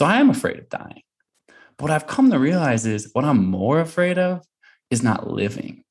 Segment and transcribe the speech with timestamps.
[0.00, 1.02] So I am afraid of dying.
[1.76, 4.42] But what I've come to realize is what I'm more afraid of
[4.90, 5.84] is not living,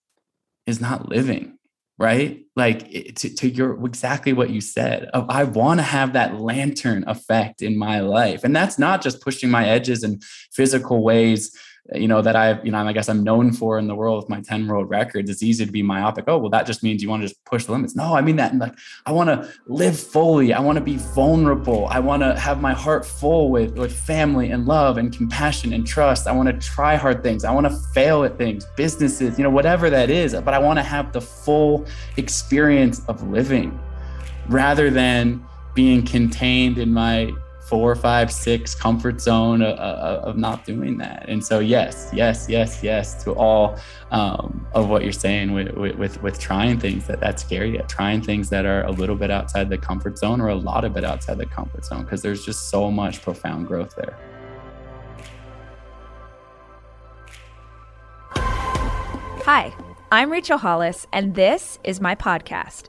[0.66, 1.59] is not living,
[1.99, 2.43] right?
[2.55, 5.03] Like to, to your exactly what you said.
[5.13, 8.43] Of, I want to have that lantern effect in my life.
[8.43, 10.21] And that's not just pushing my edges in
[10.53, 11.55] physical ways
[11.96, 14.29] you know that I've you know I guess I'm known for in the world with
[14.29, 15.29] my 10 world records.
[15.29, 16.25] It's easy to be myopic.
[16.27, 17.95] Oh well, that just means you want to just push the limits.
[17.95, 18.75] No, I mean that like
[19.05, 20.53] I want to live fully.
[20.53, 21.88] I want to be vulnerable.
[21.88, 25.85] I want to have my heart full with with family and love and compassion and
[25.85, 26.27] trust.
[26.27, 27.43] I want to try hard things.
[27.43, 30.34] I want to fail at things, businesses, you know, whatever that is.
[30.34, 31.85] But I want to have the full
[32.17, 33.79] experience of living
[34.48, 37.31] rather than being contained in my
[37.69, 41.25] four, five, six comfort zone of, of, not doing that.
[41.29, 43.77] And so, yes, yes, yes, yes to all
[44.09, 48.49] um, of what you're saying with, with, with trying things that that's scary, trying things
[48.49, 51.37] that are a little bit outside the comfort zone or a lot of it outside
[51.37, 54.17] the comfort zone, because there's just so much profound growth there.
[59.45, 59.73] Hi,
[60.11, 62.88] I'm Rachel Hollis, and this is my podcast.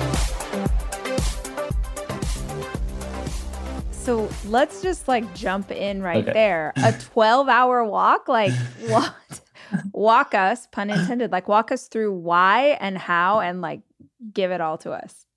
[4.01, 6.33] So let's just like jump in right okay.
[6.33, 6.73] there.
[6.77, 8.51] A 12 hour walk, like
[8.87, 9.13] what?
[9.93, 13.81] walk us, pun intended, like walk us through why and how and like
[14.33, 15.27] give it all to us.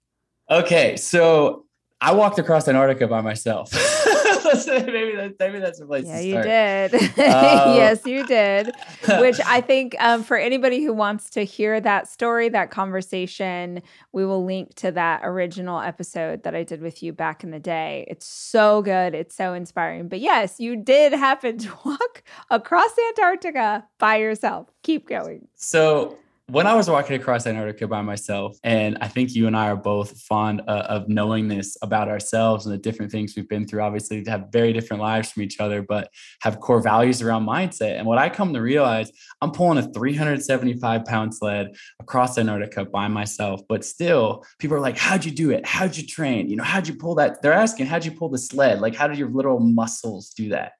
[0.51, 1.67] Okay, so
[2.01, 3.71] I walked across Antarctica by myself.
[4.67, 6.07] maybe that's maybe that's a place.
[6.07, 6.95] Yeah, you did.
[7.25, 8.75] Uh, yes, you did.
[9.21, 13.83] Which I think um, for anybody who wants to hear that story, that conversation,
[14.13, 17.59] we will link to that original episode that I did with you back in the
[17.59, 18.05] day.
[18.09, 19.15] It's so good.
[19.15, 20.09] It's so inspiring.
[20.09, 24.69] But yes, you did happen to walk across Antarctica by yourself.
[24.83, 25.49] Keep going.
[25.55, 26.19] So
[26.49, 29.77] when I was walking across Antarctica by myself, and I think you and I are
[29.77, 33.81] both fond uh, of knowing this about ourselves and the different things we've been through,
[33.81, 36.11] obviously, to have very different lives from each other, but
[36.43, 37.99] have core values around mindset.
[37.99, 39.11] And what I come to realize,
[39.41, 44.99] I'm pulling a 375 pound sled across Antarctica by myself, but still, people are like,
[44.99, 45.65] How'd you do it?
[45.65, 46.51] How'd you train?
[46.51, 47.41] You know, how'd you pull that?
[47.41, 48.81] They're asking, How'd you pull the sled?
[48.81, 50.73] Like, how did your little muscles do that?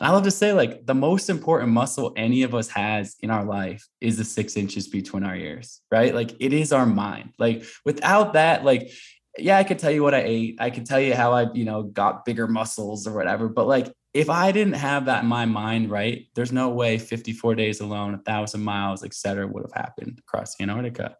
[0.00, 3.30] And I love to say, like, the most important muscle any of us has in
[3.30, 6.14] our life is the six inches between our ears, right?
[6.14, 7.34] Like, it is our mind.
[7.38, 8.90] Like, without that, like,
[9.38, 10.56] yeah, I could tell you what I ate.
[10.58, 13.48] I could tell you how I, you know, got bigger muscles or whatever.
[13.48, 17.54] But like, if I didn't have that in my mind, right, there's no way 54
[17.54, 21.16] days alone, a thousand miles, et cetera, would have happened across Antarctica.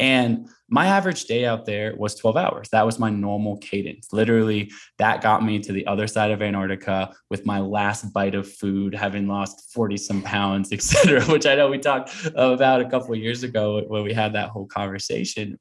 [0.00, 2.68] And my average day out there was 12 hours.
[2.70, 4.12] That was my normal cadence.
[4.12, 8.50] Literally, that got me to the other side of Antarctica with my last bite of
[8.50, 12.88] food, having lost 40 some pounds, et cetera, which I know we talked about a
[12.88, 15.58] couple of years ago when we had that whole conversation.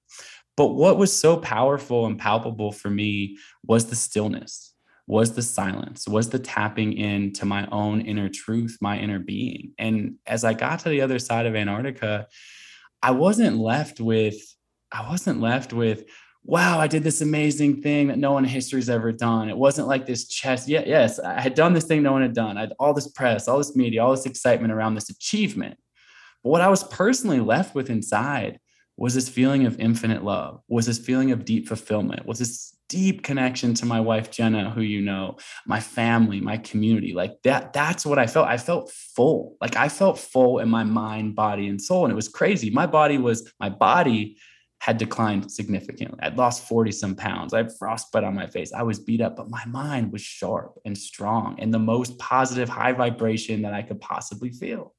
[0.55, 4.73] But what was so powerful and palpable for me was the stillness,
[5.05, 9.73] was the silence, was the tapping into my own inner truth, my inner being.
[9.77, 12.27] And as I got to the other side of Antarctica,
[13.01, 14.35] I wasn't left with,
[14.91, 16.05] I wasn't left with,
[16.43, 19.49] wow, I did this amazing thing that no one in history's ever done.
[19.49, 20.67] It wasn't like this chest.
[20.69, 22.57] Yeah, yes, I had done this thing no one had done.
[22.57, 25.77] I had all this press, all this media, all this excitement around this achievement.
[26.43, 28.59] But what I was personally left with inside
[28.95, 33.23] was this feeling of infinite love, was this feeling of deep fulfillment, was this deep
[33.23, 37.13] connection to my wife Jenna, who you know, my family, my community.
[37.13, 38.47] Like that, that's what I felt.
[38.47, 39.57] I felt full.
[39.61, 42.05] Like I felt full in my mind, body, and soul.
[42.05, 42.69] And it was crazy.
[42.69, 44.37] My body was, my body
[44.79, 46.19] had declined significantly.
[46.21, 47.53] I'd lost 40 some pounds.
[47.53, 48.71] I had frostbite on my face.
[48.73, 52.69] I was beat up, but my mind was sharp and strong and the most positive,
[52.69, 54.93] high vibration that I could possibly feel.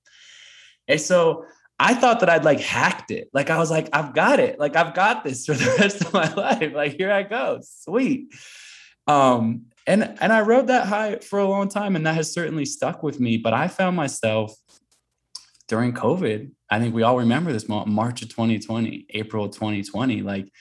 [0.89, 1.45] And so
[1.79, 3.29] I thought that I'd like hacked it.
[3.33, 4.59] Like I was like, I've got it.
[4.59, 6.73] Like I've got this for the rest of my life.
[6.73, 7.61] Like here I go.
[7.63, 8.35] Sweet.
[9.07, 12.67] Um, and and I rode that high for a long time, and that has certainly
[12.67, 13.39] stuck with me.
[13.39, 14.55] But I found myself
[15.69, 16.51] during COVID.
[16.71, 20.23] I think we all remember this moment, March of 2020, April of 2020.
[20.23, 20.53] Like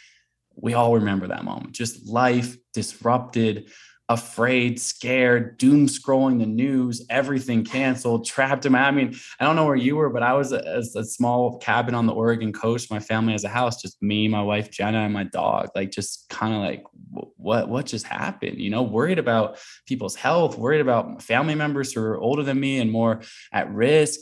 [0.56, 1.74] we all remember that moment.
[1.74, 3.69] Just life disrupted
[4.09, 8.80] afraid, scared, doom scrolling the news, everything canceled, trapped in my.
[8.80, 11.94] I mean, I don't know where you were, but I was a, a, small cabin
[11.94, 12.89] on the Oregon coast.
[12.89, 15.69] My family has a house, just me, my wife Jenna, and my dog.
[15.75, 16.83] Like, just kind of like,
[17.36, 18.59] what what just happened?
[18.59, 22.80] You know, worried about people's health, worried about family members who are older than me
[22.80, 23.21] and more
[23.51, 24.21] at risk.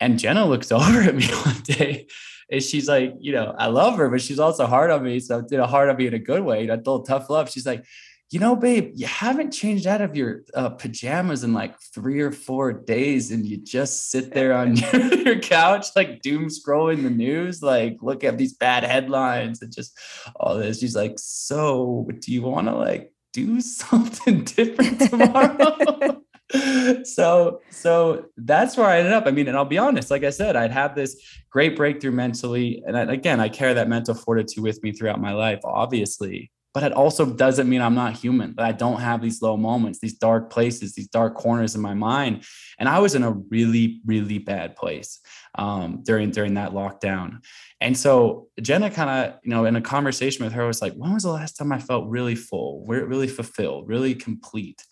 [0.00, 2.08] And Jenna looks over at me one day
[2.50, 5.20] and she's like, you know, I love her, but she's also hard on me.
[5.20, 7.50] So, you know, hard on me in a good way, a little tough love.
[7.50, 7.84] She's like,
[8.30, 12.30] you know, babe, you haven't changed out of your uh, pajamas in like three or
[12.30, 14.76] four days, and you just sit there on
[15.24, 19.98] your, couch, like doom scrolling the news, like look at these bad headlines and just
[20.36, 20.80] all this.
[20.80, 26.22] She's like, so do you want to like do something different tomorrow?
[27.04, 29.26] so so that's where I ended up.
[29.26, 31.16] I mean, and I'll be honest, like I said, I'd have this
[31.48, 32.82] great breakthrough mentally.
[32.86, 36.82] And I, again, I carry that mental fortitude with me throughout my life, obviously but
[36.82, 40.14] it also doesn't mean I'm not human, that I don't have these low moments, these
[40.14, 42.44] dark places, these dark corners in my mind.
[42.78, 45.20] And I was in a really, really bad place
[45.54, 47.44] um, during during that lockdown.
[47.80, 51.14] And so Jenna kind of, you know, in a conversation with her, was like, when
[51.14, 54.84] was the last time I felt really full, really fulfilled, really complete?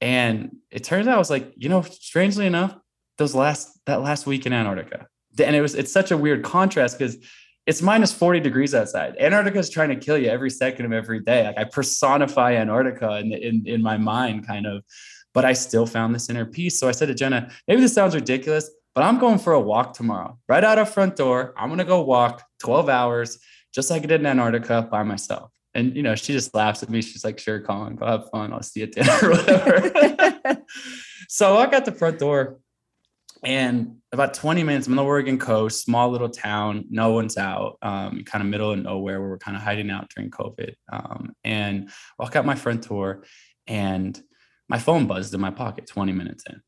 [0.00, 2.76] And it turns out I was like, you know, strangely enough,
[3.16, 5.06] those last that last week in Antarctica.
[5.38, 7.16] And it was it's such a weird contrast because
[7.66, 9.16] it's minus 40 degrees outside.
[9.18, 11.44] Antarctica is trying to kill you every second of every day.
[11.44, 14.84] Like I personify Antarctica in, in, in my mind, kind of,
[15.34, 16.78] but I still found this inner peace.
[16.78, 19.94] So I said to Jenna, maybe this sounds ridiculous, but I'm going for a walk
[19.94, 21.54] tomorrow, right out of front door.
[21.56, 23.38] I'm going to go walk 12 hours,
[23.74, 25.50] just like I did in Antarctica by myself.
[25.74, 27.02] And, you know, she just laughs at me.
[27.02, 28.52] She's like, sure, Colin, go have fun.
[28.52, 30.64] I'll see you at dinner or whatever.
[31.28, 32.60] so I walk out the front door
[33.44, 37.78] and about 20 minutes, I'm on the Oregon coast, small little town, no one's out,
[37.82, 40.74] um, kind of middle of nowhere where we're kind of hiding out during COVID.
[40.90, 43.24] Um, and walk out my front door
[43.66, 44.20] and
[44.68, 46.60] my phone buzzed in my pocket 20 minutes in.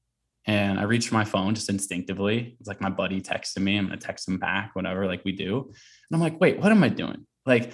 [0.47, 2.57] And I reached for my phone just instinctively.
[2.59, 3.77] It's like my buddy texted me.
[3.77, 5.65] I'm to text him back, whatever, like we do.
[5.67, 5.75] And
[6.13, 7.27] I'm like, wait, what am I doing?
[7.45, 7.73] Like,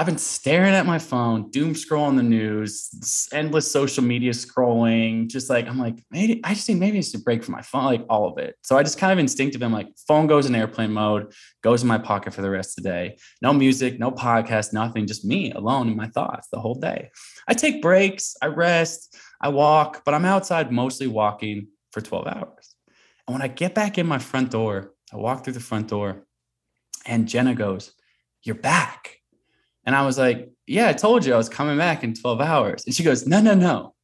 [0.00, 5.26] I've been staring at my phone, doom scrolling the news, endless social media scrolling.
[5.26, 7.84] Just like, I'm like, maybe I just think maybe it's a break from my phone,
[7.86, 8.54] like all of it.
[8.62, 9.60] So I just kind of instinctive.
[9.60, 11.32] I'm like, phone goes in airplane mode,
[11.64, 13.18] goes in my pocket for the rest of the day.
[13.42, 17.10] No music, no podcast, nothing, just me alone in my thoughts the whole day.
[17.48, 22.76] I take breaks, I rest, I walk, but I'm outside mostly walking for 12 hours.
[23.26, 26.24] And when I get back in my front door, I walk through the front door
[27.04, 27.90] and Jenna goes,
[28.44, 29.17] You're back.
[29.88, 32.84] And I was like, Yeah, I told you I was coming back in 12 hours.
[32.84, 33.94] And she goes, No, no, no.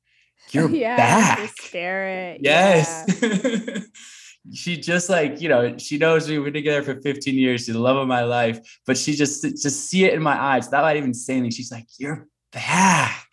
[0.50, 1.50] You're yeah, back.
[1.60, 2.40] Spirit.
[2.42, 3.04] Yes.
[3.20, 3.80] Yeah.
[4.54, 6.38] she just like, you know, she knows me.
[6.38, 7.66] We've been together for 15 years.
[7.66, 8.80] She's the love of my life.
[8.86, 10.72] But she just just see it in my eyes.
[10.72, 11.54] Not even saying anything.
[11.54, 13.28] She's like, You're back.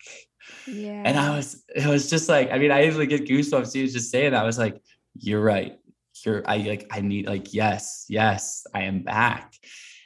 [0.66, 1.04] Yeah.
[1.06, 3.72] And I was, it was just like, I mean, I usually get goosebumps.
[3.72, 4.42] She was just saying that.
[4.42, 4.78] I was like,
[5.14, 5.78] You're right.
[6.22, 9.54] You're I like I need like, yes, yes, I am back.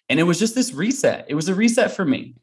[0.08, 1.26] And it was just this reset.
[1.28, 2.34] It was a reset for me.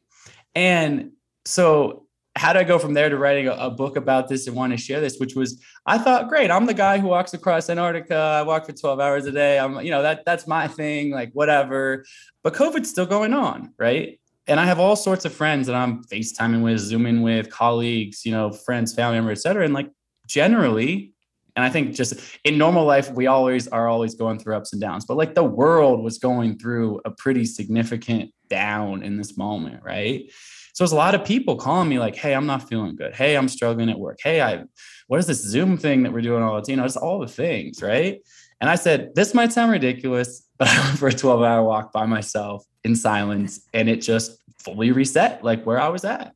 [0.54, 1.12] And
[1.44, 2.06] so,
[2.36, 4.72] how did I go from there to writing a, a book about this and want
[4.72, 5.18] to share this?
[5.18, 8.16] Which was, I thought, great, I'm the guy who walks across Antarctica.
[8.16, 9.58] I walk for 12 hours a day.
[9.58, 12.04] I'm, you know, that that's my thing, like whatever.
[12.42, 14.18] But COVID's still going on, right?
[14.46, 18.32] And I have all sorts of friends that I'm FaceTiming with, Zooming with, colleagues, you
[18.32, 19.64] know, friends, family members, et cetera.
[19.64, 19.90] And like
[20.26, 21.13] generally,
[21.56, 24.80] and I think just in normal life, we always are always going through ups and
[24.80, 29.82] downs, but like the world was going through a pretty significant down in this moment,
[29.84, 30.24] right?
[30.72, 33.14] So there's a lot of people calling me like, "Hey, I'm not feeling good.
[33.14, 34.18] Hey, I'm struggling at work.
[34.20, 34.64] Hey, I,
[35.06, 37.28] what is this Zoom thing that we're doing all the, you know, it's all the
[37.28, 38.20] things, right?"
[38.60, 41.92] And I said, "This might sound ridiculous, but I went for a 12 hour walk
[41.92, 46.32] by myself in silence, and it just fully reset like where I was at."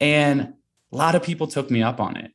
[0.00, 0.54] And
[0.92, 2.30] a lot of people took me up on it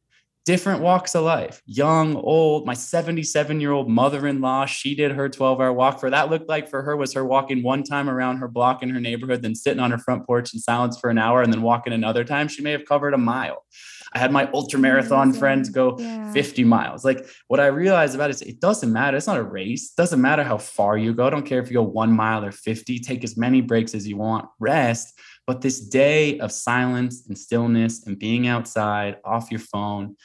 [0.47, 1.61] different walks of life.
[1.65, 6.29] Young old my 77 year old mother-in-law she did her 12 hour walk for that
[6.29, 9.41] looked like for her was her walking one time around her block in her neighborhood
[9.41, 12.23] then sitting on her front porch in silence for an hour and then walking another
[12.23, 12.47] time.
[12.47, 13.65] She may have covered a mile.
[14.13, 16.31] I had my ultra marathon friends go yeah.
[16.31, 17.03] 50 miles.
[17.03, 19.17] Like what i realized about it is it doesn't matter.
[19.17, 19.91] It's not a race.
[19.91, 21.27] It doesn't matter how far you go.
[21.27, 24.07] I don't care if you go one mile or 50 take as many breaks as
[24.07, 24.47] you want.
[24.61, 30.17] Rest but this day of silence and stillness and being outside off your phone.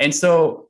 [0.00, 0.68] And so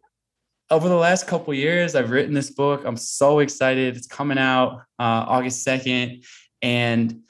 [0.70, 2.82] over the last couple years, I've written this book.
[2.84, 3.96] I'm so excited.
[3.96, 6.26] It's coming out uh, August 2nd.
[6.60, 7.22] And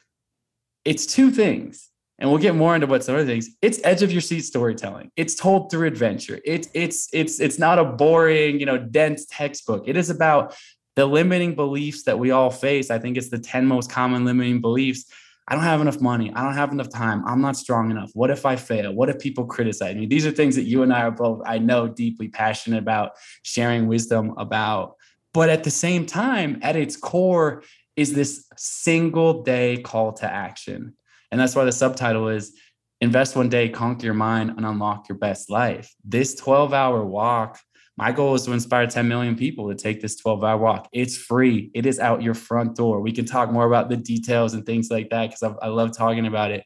[0.85, 1.89] it's two things.
[2.19, 3.51] And we'll get more into what some other things.
[3.61, 5.11] It's edge of your seat storytelling.
[5.17, 6.41] It's told through adventure.
[6.47, 9.87] It's it's it's it's not a boring, you know, dense textbook.
[9.87, 10.57] It is about
[10.95, 12.91] the limiting beliefs that we all face.
[12.91, 15.05] I think it's the 10 most common limiting beliefs
[15.49, 16.33] I don't have enough money.
[16.35, 17.23] I don't have enough time.
[17.25, 18.11] I'm not strong enough.
[18.15, 18.93] What if I fail?
[18.93, 20.07] What if people criticize me?
[20.07, 23.13] These are things that you and I are both, I know, deeply passionate about
[23.43, 24.97] sharing wisdom about.
[25.33, 27.63] But at the same time, at its core
[27.95, 30.95] is this single day call to action.
[31.31, 32.53] And that's why the subtitle is
[33.01, 35.95] Invest One Day, Conquer Your Mind, and Unlock Your Best Life.
[36.05, 37.61] This 12 hour walk
[37.97, 40.89] my goal is to inspire 10 million people to take this 12 hour walk.
[40.93, 43.01] It's free, it is out your front door.
[43.01, 46.27] We can talk more about the details and things like that because I, love talking
[46.27, 46.65] about it.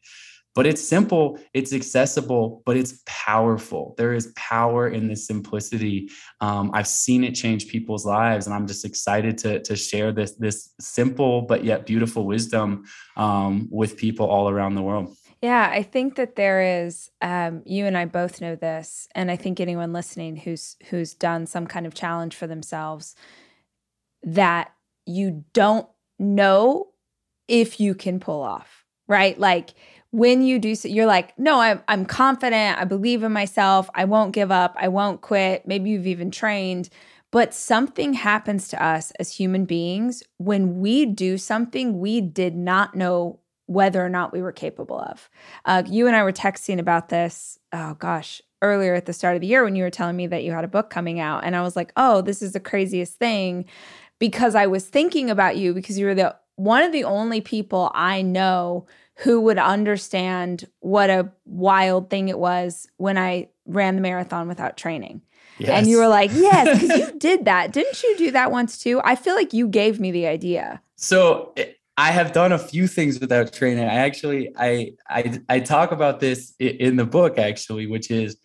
[0.57, 3.95] But it's simple, it's accessible, but it's powerful.
[3.97, 6.11] There is power in this simplicity.
[6.41, 10.33] Um, I've seen it change people's lives, and I'm just excited to, to share this,
[10.33, 12.85] this simple but yet beautiful wisdom
[13.17, 15.17] um, with people all around the world.
[15.43, 17.11] Yeah, I think that there is.
[17.23, 21.47] Um, you and I both know this, and I think anyone listening who's who's done
[21.47, 23.15] some kind of challenge for themselves,
[24.23, 24.73] that
[25.07, 26.89] you don't know
[27.49, 29.39] if you can pull off, right?
[29.39, 29.71] Like
[30.11, 32.79] when you do, so, you're like, no, I'm I'm confident.
[32.79, 33.89] I believe in myself.
[33.95, 34.77] I won't give up.
[34.79, 35.67] I won't quit.
[35.67, 36.91] Maybe you've even trained.
[37.33, 42.95] But something happens to us as human beings when we do something we did not
[42.97, 43.39] know
[43.71, 45.31] whether or not we were capable of.
[45.65, 49.43] Uh, you and I were texting about this, oh gosh, earlier at the start of
[49.43, 51.45] the year when you were telling me that you had a book coming out.
[51.45, 53.67] And I was like, oh, this is the craziest thing
[54.19, 57.93] because I was thinking about you because you were the one of the only people
[57.95, 58.87] I know
[59.19, 64.77] who would understand what a wild thing it was when I ran the marathon without
[64.77, 65.23] training.
[65.59, 65.71] Yes.
[65.71, 67.71] And you were like, yes, because you did that.
[67.71, 69.01] Didn't you do that once too?
[69.05, 70.83] I feel like you gave me the idea.
[70.97, 71.55] So
[72.01, 73.85] I have done a few things without training.
[73.85, 78.39] I actually I I I talk about this in the book actually, which is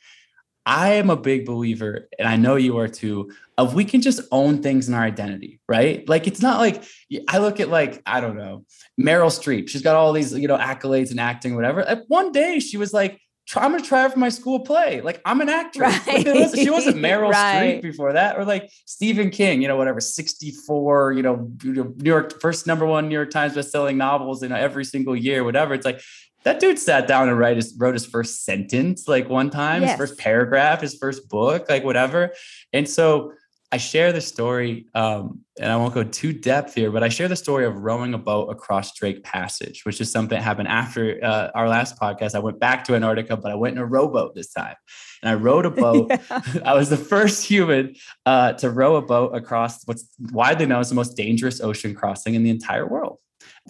[0.65, 4.19] I am a big believer, and I know you are too, of we can just
[4.33, 6.07] own things in our identity, right?
[6.09, 6.83] Like it's not like
[7.29, 8.65] I look at like, I don't know,
[8.99, 9.69] Meryl Streep.
[9.69, 12.03] She's got all these, you know, accolades and acting, whatever.
[12.09, 13.21] One day she was like,
[13.55, 15.01] I'm gonna try for my school play.
[15.01, 16.07] Like I'm an actress.
[16.07, 16.25] Right.
[16.25, 17.77] Like, she wasn't Meryl right.
[17.77, 22.41] Streep before that, or like Stephen King, you know, whatever, 64, you know, New York
[22.41, 25.73] first number one New York Times best-selling novels in every single year, whatever.
[25.73, 26.01] It's like
[26.43, 29.91] that dude sat down and write his, wrote his first sentence like one time, yes.
[29.91, 32.33] his first paragraph, his first book, like whatever.
[32.71, 33.33] And so
[33.75, 37.27] I share the story, um, and I won't go too depth here, but I share
[37.27, 41.19] the story of rowing a boat across Drake Passage, which is something that happened after
[41.21, 42.35] uh, our last podcast.
[42.35, 44.75] I went back to Antarctica, but I went in a rowboat this time,
[45.21, 46.07] and I rowed a boat.
[46.09, 46.39] yeah.
[46.65, 50.87] I was the first human uh, to row a boat across what's widely known as
[50.87, 53.17] the most dangerous ocean crossing in the entire world.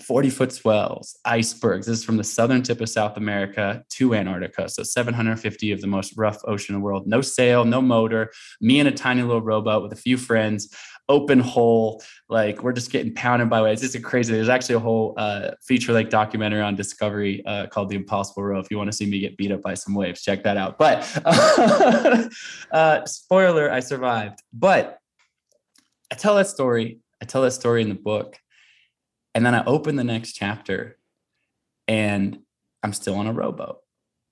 [0.02, 1.88] 40 foot swells, icebergs.
[1.88, 4.68] This is from the southern tip of South America to Antarctica.
[4.68, 7.08] So 750 of the most rough ocean in the world.
[7.08, 8.32] No sail, no motor.
[8.60, 10.74] Me and a tiny little rowboat with a few friends,
[11.08, 12.04] open hole.
[12.28, 13.84] Like we're just getting pounded by waves.
[13.84, 14.34] It's crazy.
[14.34, 18.60] There's actually a whole uh, feature like documentary on Discovery uh, called The Impossible Row.
[18.60, 20.78] If you want to see me get beat up by some waves, check that out.
[20.78, 21.10] But
[22.72, 24.40] uh, spoiler, I survived.
[24.52, 25.00] But
[26.12, 27.00] I tell that story.
[27.22, 28.38] I tell that story in the book
[29.36, 30.98] and then I open the next chapter
[31.88, 32.40] and
[32.82, 33.80] I'm still on a rowboat.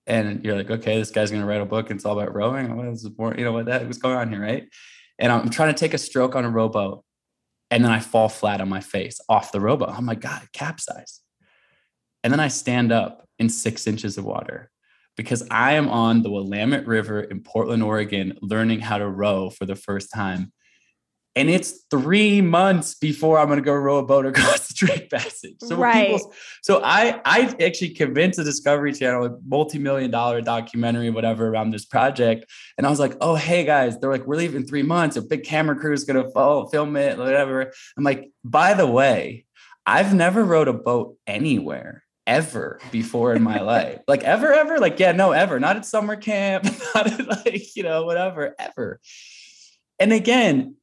[0.08, 2.76] And you're like, okay, this guy's gonna write a book and it's all about rowing.
[2.76, 4.68] What is more, you know what that was going on here, right?
[5.20, 7.04] And I'm trying to take a stroke on a rowboat.
[7.70, 9.90] And then I fall flat on my face off the rowboat.
[9.98, 11.20] Oh my God, capsize.
[12.24, 14.72] And then I stand up in six inches of water
[15.18, 19.66] because I am on the Willamette River in Portland, Oregon, learning how to row for
[19.66, 20.54] the first time
[21.36, 25.10] and it's three months before I'm going to go row a boat across the Drake
[25.10, 25.56] Passage.
[25.62, 26.12] So right.
[26.12, 31.72] people, so I I actually convinced the Discovery Channel, a multi-million dollar documentary, whatever, around
[31.72, 32.46] this project,
[32.78, 35.16] and I was like, oh hey guys, they're like, we're leaving three months.
[35.16, 37.72] A big camera crew is going to follow, film it, whatever.
[37.98, 39.46] I'm like, by the way,
[39.86, 44.00] I've never rowed a boat anywhere ever before in my life.
[44.08, 45.60] Like ever, ever, like yeah, no, ever.
[45.60, 49.00] Not at summer camp, not at like you know whatever, ever.
[50.00, 50.76] And again,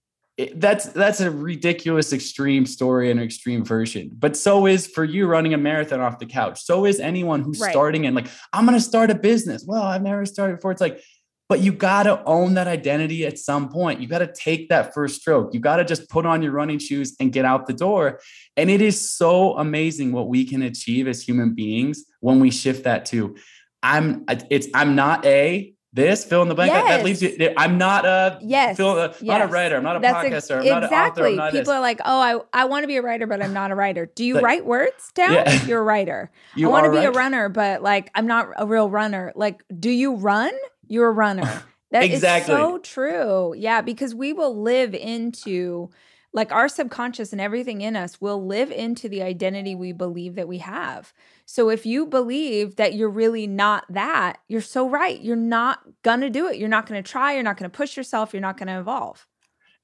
[0.55, 5.55] that's that's a ridiculous extreme story and extreme version but so is for you running
[5.55, 6.63] a marathon off the couch.
[6.63, 7.71] So is anyone who's right.
[7.71, 9.65] starting and like i'm going to start a business.
[9.67, 10.73] Well i've never started before.
[10.73, 11.03] It's like
[11.49, 14.01] but you got to own that identity at some point.
[14.01, 15.53] You got to take that first stroke.
[15.53, 18.21] You got to just put on your running shoes and get out the door.
[18.57, 22.85] And it is so amazing what we can achieve as human beings when we shift
[22.85, 23.35] that to
[23.83, 26.89] i'm it's i'm not a this fill in the blank yes.
[26.89, 29.23] that, leaves you i'm not a yes fill, uh, yes.
[29.23, 30.83] not a writer i'm not a That's podcaster i'm exactly.
[30.83, 31.69] not an author I'm not people this.
[31.71, 34.07] are like oh i, I want to be a writer but i'm not a writer
[34.15, 35.65] do you write words down yeah.
[35.67, 37.09] you're a writer you i want to be right.
[37.09, 40.53] a runner but like i'm not a real runner like do you run
[40.87, 42.55] you're a runner That exactly.
[42.55, 45.91] is so true yeah because we will live into
[46.33, 50.47] like our subconscious and everything in us will live into the identity we believe that
[50.47, 51.13] we have.
[51.51, 55.21] So if you believe that you're really not that, you're so right.
[55.21, 56.59] You're not going to do it.
[56.59, 57.35] You're not going to try.
[57.35, 58.33] You're not going to push yourself.
[58.33, 59.27] You're not going to evolve.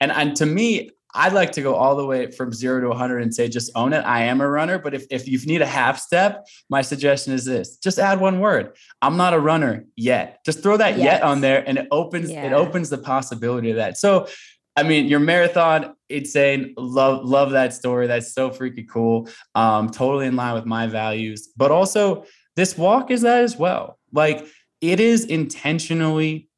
[0.01, 3.21] And, and to me, I'd like to go all the way from zero to 100
[3.21, 4.03] and say, just own it.
[4.03, 4.79] I am a runner.
[4.79, 8.39] But if, if you need a half step, my suggestion is this just add one
[8.39, 8.77] word.
[9.03, 10.45] I'm not a runner yet.
[10.45, 11.05] Just throw that yes.
[11.05, 12.47] yet on there and it opens, yeah.
[12.47, 13.99] it opens the possibility of that.
[13.99, 14.29] So
[14.77, 16.75] I mean, your marathon, insane.
[16.77, 18.07] Love, love that story.
[18.07, 19.29] That's so freaking cool.
[19.55, 21.49] Um, totally in line with my values.
[21.57, 23.99] But also, this walk is that as well.
[24.13, 24.47] Like
[24.81, 26.49] it is intentionally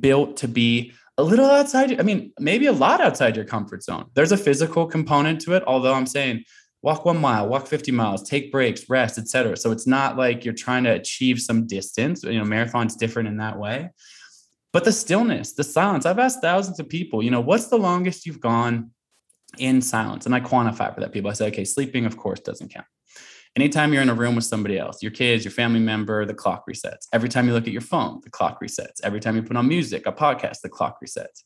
[0.00, 1.98] built to be a little outside.
[1.98, 4.06] I mean, maybe a lot outside your comfort zone.
[4.14, 6.44] There's a physical component to it, although I'm saying
[6.82, 9.56] walk one mile, walk 50 miles, take breaks, rest, etc.
[9.56, 12.22] So it's not like you're trying to achieve some distance.
[12.22, 13.90] You know, marathon's different in that way.
[14.72, 16.06] But the stillness, the silence.
[16.06, 18.92] I've asked thousands of people, you know, what's the longest you've gone
[19.58, 20.26] in silence?
[20.26, 21.30] And I quantify for that people.
[21.30, 22.86] I say, okay, sleeping, of course, doesn't count.
[23.56, 26.64] Anytime you're in a room with somebody else, your kids, your family member, the clock
[26.70, 27.08] resets.
[27.12, 29.00] Every time you look at your phone, the clock resets.
[29.02, 31.42] Every time you put on music, a podcast, the clock resets.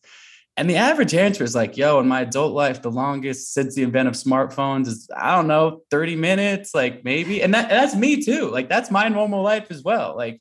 [0.57, 3.83] And the average answer is like, yo, in my adult life, the longest since the
[3.83, 7.43] invent of smartphones is, I don't know, 30 minutes, like maybe.
[7.43, 8.50] And, that, and that's me too.
[8.50, 10.14] Like that's my normal life as well.
[10.14, 10.40] Like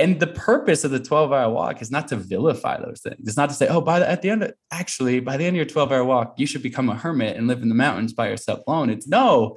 [0.00, 3.20] and the purpose of the 12 hour walk is not to vilify those things.
[3.20, 5.54] It's not to say, oh, by the, at the end, of, actually, by the end
[5.54, 8.12] of your 12 hour walk, you should become a hermit and live in the mountains
[8.12, 8.88] by yourself alone.
[8.88, 9.56] It's no,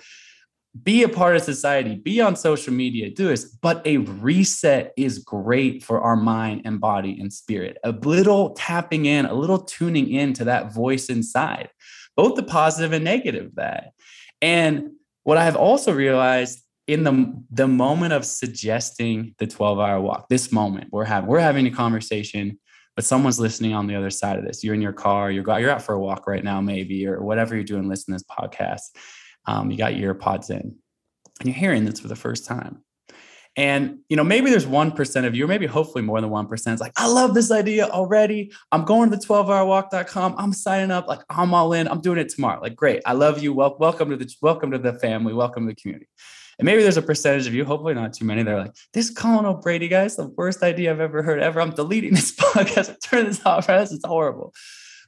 [0.81, 3.45] be a part of society, be on social media, do this.
[3.45, 7.77] But a reset is great for our mind and body and spirit.
[7.83, 11.69] A little tapping in, a little tuning in to that voice inside,
[12.17, 13.91] both the positive and negative of that.
[14.41, 14.91] And
[15.23, 20.27] what I have also realized in the the moment of suggesting the 12 hour walk
[20.27, 22.57] this moment we're having we're having a conversation
[22.95, 24.63] but someone's listening on the other side of this.
[24.63, 27.55] You're in your car you're you're out for a walk right now maybe or whatever
[27.55, 28.97] you're doing listening to this podcast.
[29.45, 30.75] Um, you got your earpods in
[31.39, 32.83] and you're hearing this for the first time.
[33.55, 36.79] And you know maybe there's 1% of you or maybe hopefully more than 1% is
[36.79, 38.51] like i love this idea already.
[38.71, 41.07] I'm going to the 12hourwalk.com i'm signing up.
[41.07, 41.87] Like i'm all in.
[41.87, 42.61] I'm doing it tomorrow.
[42.61, 43.01] Like great.
[43.05, 43.53] I love you.
[43.53, 45.33] Well, welcome to the welcome to the family.
[45.33, 46.07] Welcome to the community
[46.59, 49.46] and maybe there's a percentage of you, hopefully not too many, they're like, this Colin
[49.46, 51.61] O'Brady guy is the worst idea I've ever heard ever.
[51.61, 53.01] I'm deleting this podcast.
[53.01, 53.68] Turning this off.
[53.68, 54.53] This is horrible.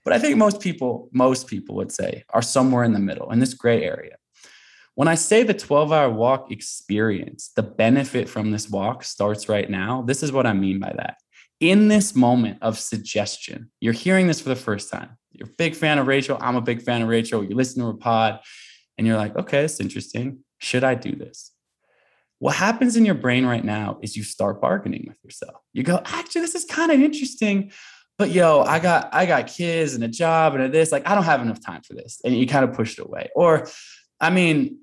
[0.04, 3.40] But I think most people, most people would say are somewhere in the middle in
[3.40, 4.16] this gray area.
[4.94, 9.70] When I say the 12 hour walk experience, the benefit from this walk starts right
[9.70, 10.04] now.
[10.04, 11.18] This is what I mean by that.
[11.60, 15.18] In this moment of suggestion, you're hearing this for the first time.
[15.32, 16.38] You're a big fan of Rachel.
[16.40, 17.44] I'm a big fan of Rachel.
[17.44, 18.40] You listen to her pod
[18.98, 20.45] and you're like, okay, it's interesting.
[20.66, 21.52] Should I do this?
[22.40, 25.62] What happens in your brain right now is you start bargaining with yourself.
[25.74, 27.72] You go, actually, this is kind of interesting,
[28.18, 30.92] but yo, I got I got kids and a job and a this.
[30.92, 32.20] Like, I don't have enough time for this.
[32.26, 33.30] And you kind of push it away.
[33.36, 33.68] Or,
[34.20, 34.80] I mean,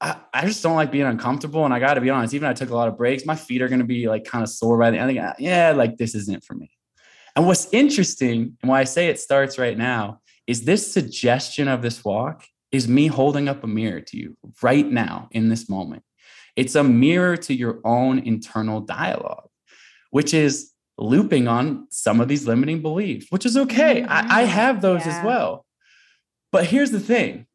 [0.00, 1.64] I, I just don't like being uncomfortable.
[1.64, 3.62] And I got to be honest, even I took a lot of breaks, my feet
[3.62, 5.14] are going to be like kind of sore by the end.
[5.38, 6.72] Yeah, like this isn't for me.
[7.36, 11.80] And what's interesting, and why I say it starts right now, is this suggestion of
[11.80, 16.02] this walk is me holding up a mirror to you right now in this moment.
[16.56, 19.48] It's a mirror to your own internal dialogue,
[20.10, 24.00] which is looping on some of these limiting beliefs, which is okay.
[24.00, 24.10] Mm-hmm.
[24.10, 25.18] I, I, have those yeah.
[25.18, 25.66] as well.
[26.50, 27.46] But here's the thing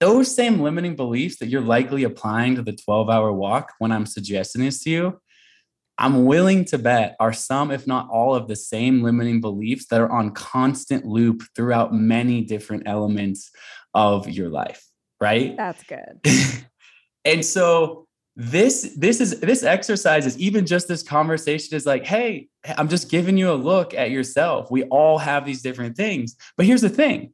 [0.00, 4.06] those same limiting beliefs that you're likely applying to the 12 hour walk when I'm
[4.06, 5.20] suggesting this to you,
[5.98, 10.00] I'm willing to bet are some, if not all, of the same limiting beliefs that
[10.00, 13.50] are on constant loop throughout many different elements
[13.94, 14.84] of your life,
[15.20, 15.56] right?
[15.56, 16.20] That's good.
[17.24, 22.48] and so this this is this exercise is even just this conversation is like, hey,
[22.76, 24.70] I'm just giving you a look at yourself.
[24.70, 26.36] We all have these different things.
[26.56, 27.32] But here's the thing.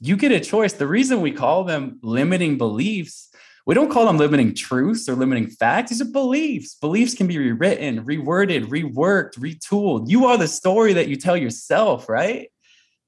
[0.00, 0.72] You get a choice.
[0.72, 3.30] The reason we call them limiting beliefs
[3.66, 5.90] we don't call them limiting truths or limiting facts.
[5.90, 6.74] These are beliefs.
[6.74, 10.08] Beliefs can be rewritten, reworded, reworked, retooled.
[10.08, 12.50] You are the story that you tell yourself, right?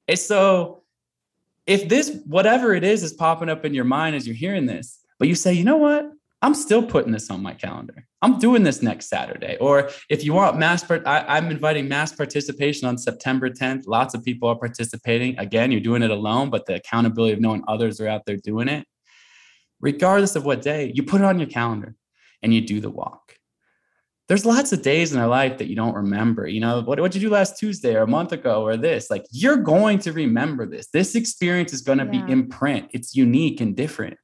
[0.08, 0.81] And so
[1.66, 5.00] if this, whatever it is, is popping up in your mind as you're hearing this,
[5.18, 6.10] but you say, you know what?
[6.44, 8.04] I'm still putting this on my calendar.
[8.20, 9.56] I'm doing this next Saturday.
[9.60, 13.84] Or if you want mass, part, I, am inviting mass participation on September 10th.
[13.86, 15.38] Lots of people are participating.
[15.38, 18.66] Again, you're doing it alone, but the accountability of knowing others are out there doing
[18.66, 18.84] it.
[19.80, 21.94] Regardless of what day, you put it on your calendar
[22.42, 23.21] and you do the walk
[24.28, 26.46] there's lots of days in our life that you don't remember.
[26.46, 29.10] You know, what did you do last Tuesday or a month ago or this?
[29.10, 30.88] Like, you're going to remember this.
[30.88, 32.24] This experience is going to yeah.
[32.24, 32.88] be imprint.
[32.92, 34.16] It's unique and different.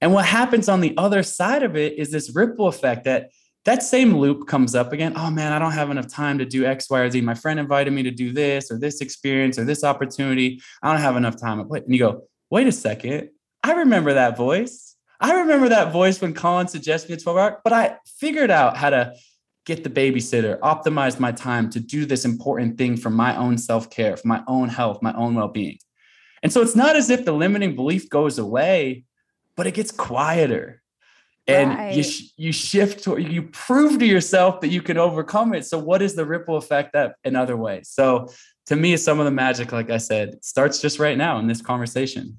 [0.00, 3.30] And what happens on the other side of it is this ripple effect that
[3.64, 5.12] that same loop comes up again.
[5.16, 7.20] Oh man, I don't have enough time to do X, Y, or Z.
[7.20, 10.62] My friend invited me to do this or this experience or this opportunity.
[10.82, 11.60] I don't have enough time.
[11.60, 13.30] And you go, wait a second.
[13.62, 14.87] I remember that voice.
[15.20, 18.76] I remember that voice when Colin suggested me a 12 hour, but I figured out
[18.76, 19.14] how to
[19.68, 23.90] get the babysitter, optimize my time to do this important thing for my own self
[23.90, 25.78] care, for my own health, my own well being.
[26.42, 29.04] And so it's not as if the limiting belief goes away,
[29.56, 30.82] but it gets quieter.
[31.46, 31.94] And right.
[31.94, 35.66] you sh- you shift to you prove to yourself that you can overcome it.
[35.66, 37.90] So what is the ripple effect that in other ways?
[37.90, 38.28] So
[38.66, 41.62] to me, some of the magic, like I said, starts just right now in this
[41.62, 42.38] conversation.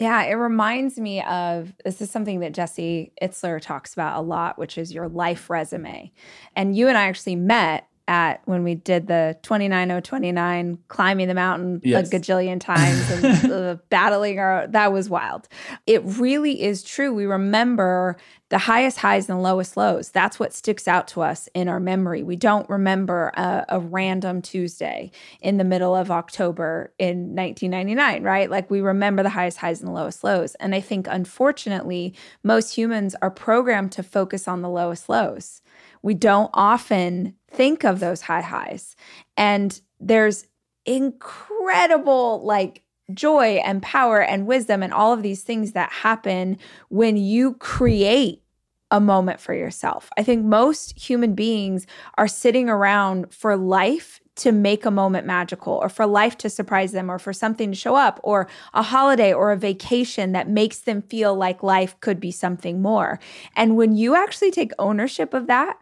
[0.00, 4.58] Yeah, it reminds me of this is something that Jesse Itzler talks about a lot,
[4.58, 6.10] which is your life resume.
[6.56, 11.80] And you and I actually met at when we did the 29029 climbing the mountain
[11.84, 12.08] yes.
[12.08, 15.46] a gajillion times and uh, battling our that was wild
[15.86, 18.16] it really is true we remember
[18.50, 20.10] the highest highs and the lowest lows.
[20.10, 22.22] That's what sticks out to us in our memory.
[22.22, 28.50] We don't remember a, a random tuesday in the middle of october in 1999 right?
[28.50, 30.54] Like we remember the highest highs and the lowest lows.
[30.56, 35.62] And i think unfortunately most humans are programmed to focus on the lowest lows.
[36.02, 38.96] We don't often think of those high highs.
[39.36, 40.46] And there's
[40.86, 42.82] incredible like
[43.14, 48.42] joy and power and wisdom and all of these things that happen when you create
[48.90, 50.10] a moment for yourself.
[50.18, 51.86] I think most human beings
[52.18, 56.92] are sitting around for life to make a moment magical or for life to surprise
[56.92, 60.80] them or for something to show up or a holiday or a vacation that makes
[60.80, 63.20] them feel like life could be something more.
[63.54, 65.78] And when you actually take ownership of that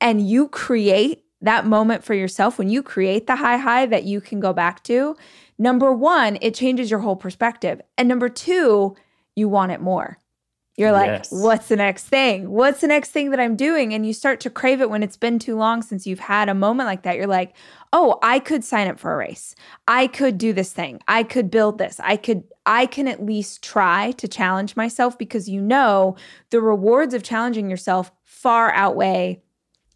[0.00, 4.20] and you create that moment for yourself, when you create the high high that you
[4.20, 5.16] can go back to,
[5.58, 7.80] number one, it changes your whole perspective.
[7.96, 8.96] And number two,
[9.34, 10.18] you want it more.
[10.76, 11.30] You're like, yes.
[11.30, 12.50] what's the next thing?
[12.50, 13.92] What's the next thing that I'm doing?
[13.92, 16.54] And you start to crave it when it's been too long since you've had a
[16.54, 17.16] moment like that.
[17.16, 17.54] You're like,
[17.92, 19.54] oh, I could sign up for a race.
[19.86, 21.00] I could do this thing.
[21.06, 22.00] I could build this.
[22.02, 26.16] I could, I can at least try to challenge myself because you know
[26.48, 29.42] the rewards of challenging yourself far outweigh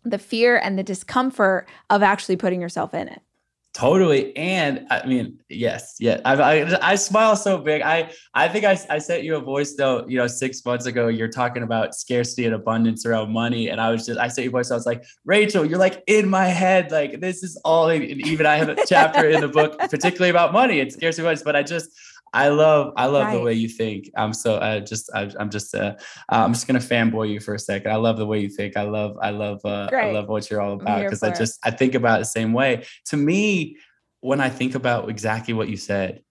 [0.04, 3.22] the fear and the discomfort of actually putting yourself in it.
[3.76, 4.34] Totally.
[4.38, 6.22] And I mean, yes, yeah.
[6.24, 7.82] I, I, I smile so big.
[7.82, 11.08] I, I think I, I sent you a voice though, you know, six months ago,
[11.08, 13.68] you're talking about scarcity and abundance around money.
[13.68, 14.70] And I was just, I sent you a voice.
[14.70, 16.90] I was like, Rachel, you're like in my head.
[16.90, 20.54] Like this is all, and even I have a chapter in the book, particularly about
[20.54, 21.90] money and scarcity abundance, but I just,
[22.32, 23.36] I love I love right.
[23.36, 24.10] the way you think.
[24.16, 25.94] I'm so I just I, am just uh,
[26.28, 27.90] I'm just gonna fanboy you for a second.
[27.90, 28.76] I love the way you think.
[28.76, 31.70] I love I love uh, I love what you're all about because I just I
[31.70, 32.84] think about it the same way.
[33.06, 33.76] To me,
[34.20, 36.22] when I think about exactly what you said,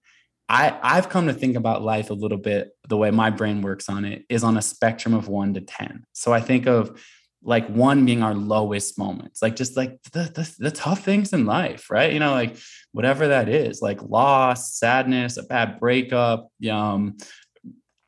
[0.50, 3.90] I I've come to think about life a little bit the way my brain works
[3.90, 6.06] on it is on a spectrum of one to ten.
[6.14, 7.02] So I think of
[7.46, 11.46] like one being our lowest moments like just like the, the, the tough things in
[11.46, 12.12] life right?
[12.12, 12.58] You know like
[12.92, 17.16] whatever that is like loss sadness a bad breakup um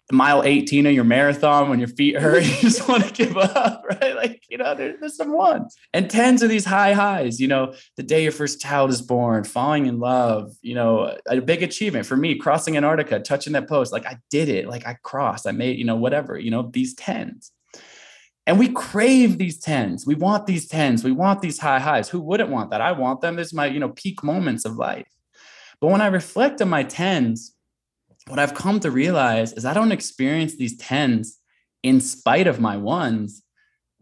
[0.09, 3.83] mile 18 of your marathon when your feet hurt you just want to give up
[3.87, 4.15] right?
[4.15, 5.75] Like you know there, there's some ones.
[5.93, 9.43] And tens of these high highs you know the day your first child is born
[9.43, 13.93] falling in love you know a big achievement for me crossing antarctica touching that post
[13.93, 16.95] like i did it like i crossed i made you know whatever you know these
[16.95, 17.51] tens
[18.47, 20.07] and we crave these tens.
[20.07, 21.03] We want these tens.
[21.03, 22.07] We want these high highs.
[22.07, 22.79] Who wouldn't want that?
[22.79, 23.35] I want them.
[23.35, 25.07] This is my, you know, peak moments of life.
[25.81, 27.53] But when I reflect on my tens,
[28.27, 31.37] what I've come to realize is I don't experience these tens
[31.83, 33.43] in spite of my ones.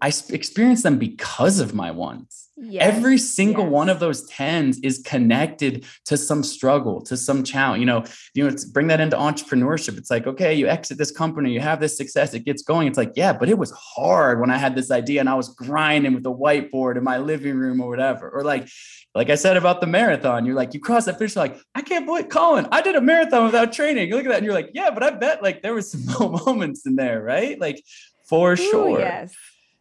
[0.06, 2.50] I experience them because of my ones.
[2.58, 3.72] Yes, Every single yes.
[3.72, 7.80] one of those tens is connected to some struggle, to some challenge.
[7.80, 8.04] You know,
[8.36, 9.98] you know, bring that into entrepreneurship.
[9.98, 12.88] It's like, okay, you exit this company, you have this success, it gets going.
[12.88, 15.50] It's like, yeah, but it was hard when I had this idea and I was
[15.50, 18.30] grinding with a whiteboard in my living room or whatever.
[18.30, 18.70] Or like,
[19.16, 22.06] like I said about the marathon, you're like, you cross that finish, like, I can't
[22.06, 24.08] believe Colin, I did a marathon without training.
[24.10, 26.32] You look at that and you're like, yeah, but I bet like there was some
[26.46, 27.60] moments in there, right?
[27.60, 27.84] Like
[28.30, 29.00] for Ooh, sure.
[29.00, 29.34] Yes.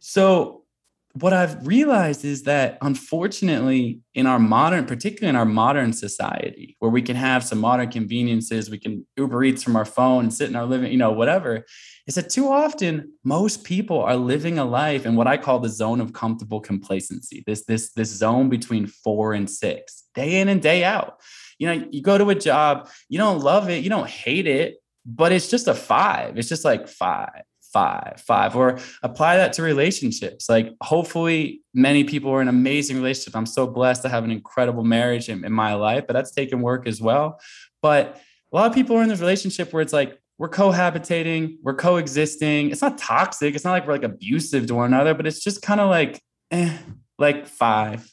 [0.07, 0.65] So
[1.13, 6.91] what I've realized is that unfortunately, in our modern, particularly in our modern society, where
[6.91, 10.55] we can have some modern conveniences, we can Uber Eats from our phone, sit in
[10.55, 11.65] our living, you know, whatever,
[12.05, 15.69] is that too often most people are living a life in what I call the
[15.69, 17.43] zone of comfortable complacency.
[17.47, 21.19] This this this zone between four and six, day in and day out.
[21.57, 24.75] You know, you go to a job, you don't love it, you don't hate it,
[25.03, 26.37] but it's just a five.
[26.37, 27.41] It's just like five
[27.75, 30.47] five, five, or apply that to relationships.
[30.47, 33.35] Like, hopefully, many people are in amazing relationships.
[33.35, 36.61] I'm so blessed to have an incredible marriage in, in my life, but that's taken
[36.61, 37.37] work as well.
[37.81, 38.21] But
[38.53, 42.71] a lot of people are in this relationship where it's like we're cohabitating, we're coexisting.
[42.71, 43.55] It's not toxic.
[43.55, 46.21] It's not like we're like abusive to one another, but it's just kind of like,
[46.51, 46.77] eh,
[47.19, 48.09] like five,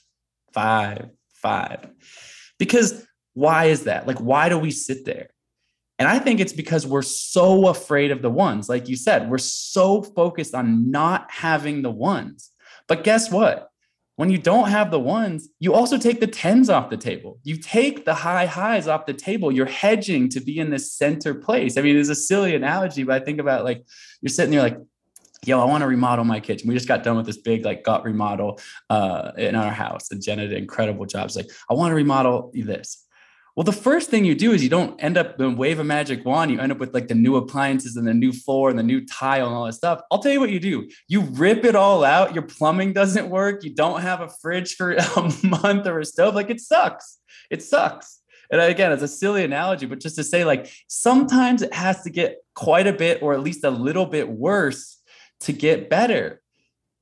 [0.52, 1.88] five, five.
[2.58, 4.08] Because why is that?
[4.08, 5.28] Like, why do we sit there?
[6.02, 8.68] And I think it's because we're so afraid of the ones.
[8.68, 12.50] Like you said, we're so focused on not having the ones.
[12.88, 13.68] But guess what?
[14.16, 17.38] When you don't have the ones, you also take the tens off the table.
[17.44, 19.52] You take the high highs off the table.
[19.52, 21.76] You're hedging to be in this center place.
[21.76, 23.86] I mean, it's a silly analogy, but I think about like
[24.20, 24.78] you're sitting there like,
[25.44, 26.66] yo, I want to remodel my kitchen.
[26.66, 28.58] We just got done with this big like gut remodel
[28.90, 30.10] uh, in our house.
[30.10, 31.36] And Jenna did incredible jobs.
[31.36, 33.06] Like, I want to remodel this.
[33.54, 36.24] Well, the first thing you do is you don't end up and wave a magic
[36.24, 36.50] wand.
[36.50, 39.04] You end up with like the new appliances and the new floor and the new
[39.04, 40.00] tile and all that stuff.
[40.10, 40.88] I'll tell you what you do.
[41.06, 42.34] You rip it all out.
[42.34, 43.62] Your plumbing doesn't work.
[43.62, 46.34] You don't have a fridge for a month or a stove.
[46.34, 47.18] Like it sucks.
[47.50, 48.20] It sucks.
[48.50, 52.10] And again, it's a silly analogy, but just to say, like, sometimes it has to
[52.10, 55.00] get quite a bit or at least a little bit worse
[55.40, 56.42] to get better.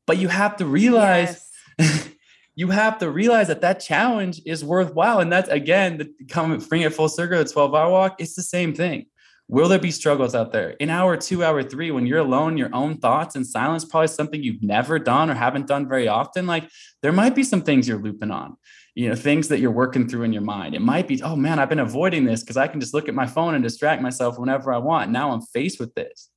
[0.06, 1.44] But you have to realize
[1.78, 2.08] yes.
[2.60, 5.20] you have to realize that that challenge is worthwhile.
[5.20, 8.42] And that's again, the come bring it full circle, the 12 hour walk, it's the
[8.42, 9.06] same thing.
[9.48, 10.72] Will there be struggles out there?
[10.72, 14.42] In hour two, hour three, when you're alone, your own thoughts and silence, probably something
[14.42, 16.46] you've never done or haven't done very often.
[16.46, 16.68] Like
[17.00, 18.58] there might be some things you're looping on,
[18.94, 20.74] you know, things that you're working through in your mind.
[20.74, 23.14] It might be, oh man, I've been avoiding this because I can just look at
[23.14, 25.10] my phone and distract myself whenever I want.
[25.10, 26.28] Now I'm faced with this.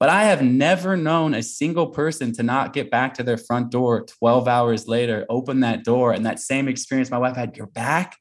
[0.00, 3.70] But I have never known a single person to not get back to their front
[3.70, 7.66] door 12 hours later, open that door, and that same experience my wife had, you're
[7.66, 8.16] back.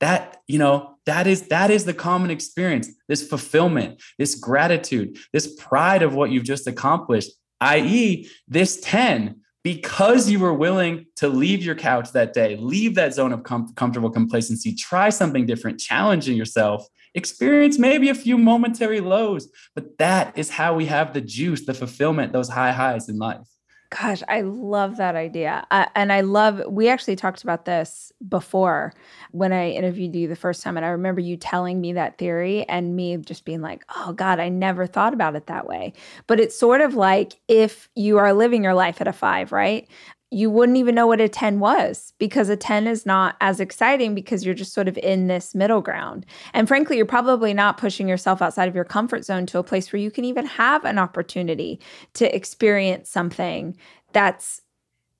[0.00, 5.54] That, you know, that is that is the common experience, this fulfillment, this gratitude, this
[5.54, 11.64] pride of what you've just accomplished, i.e., this 10 because you were willing to leave
[11.64, 16.36] your couch that day, leave that zone of com- comfortable complacency, try something different, challenging
[16.36, 21.64] yourself, experience maybe a few momentary lows, but that is how we have the juice,
[21.64, 23.46] the fulfillment, those high highs in life.
[23.90, 25.64] Gosh, I love that idea.
[25.70, 28.92] Uh, and I love, we actually talked about this before
[29.30, 30.76] when I interviewed you the first time.
[30.76, 34.40] And I remember you telling me that theory and me just being like, oh God,
[34.40, 35.92] I never thought about it that way.
[36.26, 39.86] But it's sort of like if you are living your life at a five, right?
[40.34, 44.16] You wouldn't even know what a 10 was because a 10 is not as exciting
[44.16, 46.26] because you're just sort of in this middle ground.
[46.52, 49.92] And frankly, you're probably not pushing yourself outside of your comfort zone to a place
[49.92, 51.78] where you can even have an opportunity
[52.14, 53.76] to experience something
[54.12, 54.60] that's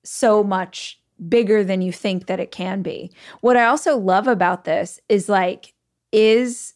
[0.03, 0.99] so much
[1.29, 3.09] bigger than you think that it can be.
[3.39, 5.73] What I also love about this is like,
[6.11, 6.73] is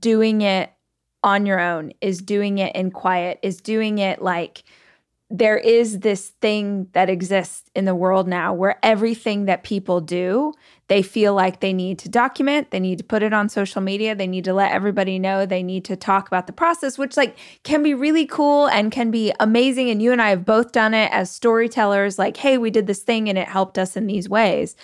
[0.00, 0.72] doing it
[1.22, 4.64] on your own, is doing it in quiet, is doing it like,
[5.36, 10.52] there is this thing that exists in the world now where everything that people do,
[10.86, 14.14] they feel like they need to document, they need to put it on social media,
[14.14, 17.36] they need to let everybody know, they need to talk about the process, which like
[17.64, 20.94] can be really cool and can be amazing and you and I have both done
[20.94, 24.28] it as storytellers like, "Hey, we did this thing and it helped us in these
[24.28, 24.76] ways."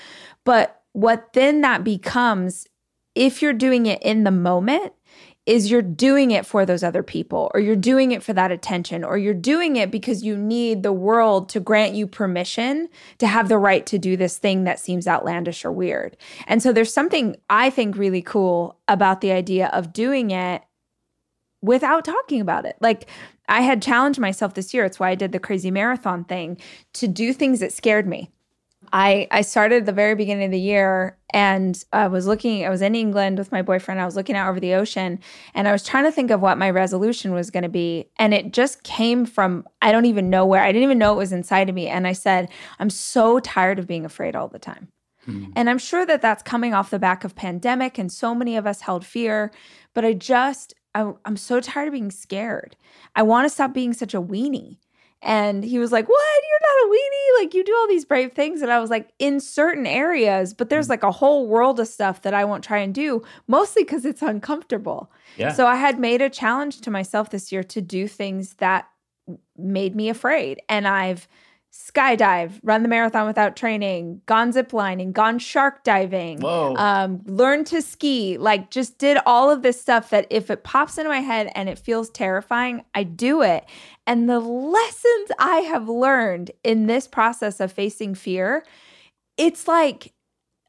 [0.44, 2.66] But what then that becomes
[3.14, 4.94] if you're doing it in the moment,
[5.50, 9.02] is you're doing it for those other people, or you're doing it for that attention,
[9.02, 13.48] or you're doing it because you need the world to grant you permission to have
[13.48, 16.16] the right to do this thing that seems outlandish or weird.
[16.46, 20.62] And so there's something I think really cool about the idea of doing it
[21.60, 22.76] without talking about it.
[22.80, 23.10] Like
[23.48, 26.58] I had challenged myself this year, it's why I did the crazy marathon thing,
[26.92, 28.30] to do things that scared me.
[28.92, 32.82] I I started the very beginning of the year and I was looking I was
[32.82, 34.00] in England with my boyfriend.
[34.00, 35.20] I was looking out over the ocean
[35.54, 38.34] and I was trying to think of what my resolution was going to be and
[38.34, 40.62] it just came from I don't even know where.
[40.62, 42.48] I didn't even know it was inside of me and I said,
[42.78, 44.88] "I'm so tired of being afraid all the time."
[45.24, 45.46] Hmm.
[45.54, 48.66] And I'm sure that that's coming off the back of pandemic and so many of
[48.66, 49.52] us held fear,
[49.94, 52.76] but I just I, I'm so tired of being scared.
[53.14, 54.78] I want to stop being such a weenie.
[55.22, 56.42] And he was like, What?
[56.48, 57.42] You're not a weenie.
[57.42, 58.62] Like, you do all these brave things.
[58.62, 60.90] And I was like, In certain areas, but there's mm.
[60.90, 64.22] like a whole world of stuff that I won't try and do, mostly because it's
[64.22, 65.10] uncomfortable.
[65.36, 65.52] Yeah.
[65.52, 68.88] So I had made a challenge to myself this year to do things that
[69.56, 70.60] made me afraid.
[70.68, 71.28] And I've
[71.72, 76.40] skydive, run the marathon without training, gone ziplining, gone shark diving,
[76.76, 80.98] um, learn to ski, like just did all of this stuff that if it pops
[80.98, 83.64] into my head and it feels terrifying, I do it.
[84.06, 88.64] And the lessons I have learned in this process of facing fear,
[89.36, 90.12] it's like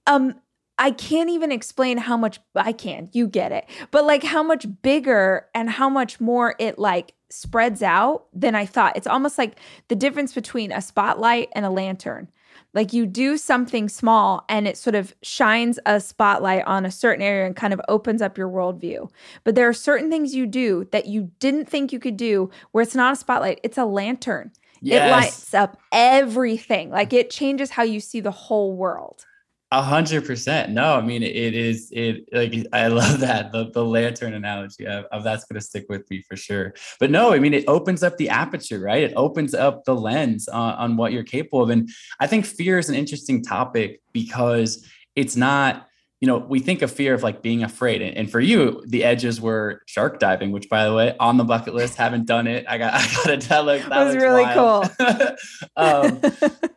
[0.05, 0.35] um
[0.81, 3.09] I can't even explain how much I can.
[3.13, 3.69] You get it.
[3.91, 8.65] But like how much bigger and how much more it like spreads out than I
[8.65, 8.97] thought.
[8.97, 12.31] It's almost like the difference between a spotlight and a lantern.
[12.73, 17.21] Like you do something small and it sort of shines a spotlight on a certain
[17.21, 19.07] area and kind of opens up your worldview.
[19.43, 22.81] But there are certain things you do that you didn't think you could do where
[22.81, 24.51] it's not a spotlight, it's a lantern.
[24.81, 25.05] Yes.
[25.05, 26.89] It lights up everything.
[26.89, 29.27] Like it changes how you see the whole world.
[29.73, 30.71] A hundred percent.
[30.73, 35.05] No, I mean it is it like I love that the the lantern analogy of,
[35.05, 36.73] of that's going to stick with me for sure.
[36.99, 39.03] But no, I mean it opens up the aperture, right?
[39.03, 42.79] It opens up the lens on, on what you're capable of, and I think fear
[42.79, 45.87] is an interesting topic because it's not
[46.21, 48.01] you know, we think of fear of like being afraid.
[48.01, 51.73] And, for you, the edges were shark diving, which by the way, on the bucket
[51.73, 52.63] list, haven't done it.
[52.69, 53.89] I got, I gotta tell it.
[53.89, 54.91] That was really wild.
[54.97, 55.07] cool.
[55.75, 56.19] um,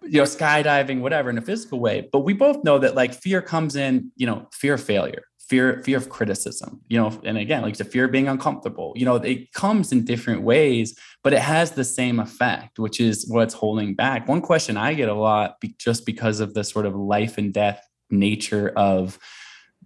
[0.02, 2.08] you know, skydiving, whatever, in a physical way.
[2.10, 5.82] But we both know that like fear comes in, you know, fear of failure, fear,
[5.82, 9.16] fear of criticism, you know, and again, like the fear of being uncomfortable, you know,
[9.16, 13.94] it comes in different ways, but it has the same effect, which is what's holding
[13.94, 14.26] back.
[14.26, 17.52] One question I get a lot be, just because of the sort of life and
[17.52, 17.86] death
[18.18, 19.18] nature of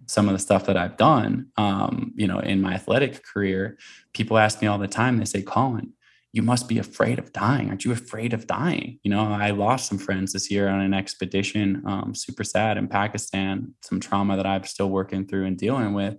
[0.07, 3.77] some of the stuff that I've done, um, you know, in my athletic career,
[4.13, 5.93] people ask me all the time, they say, Colin,
[6.31, 7.69] you must be afraid of dying.
[7.69, 8.99] Aren't you afraid of dying?
[9.03, 12.87] You know, I lost some friends this year on an expedition, um, super sad in
[12.87, 16.15] Pakistan, some trauma that I'm still working through and dealing with.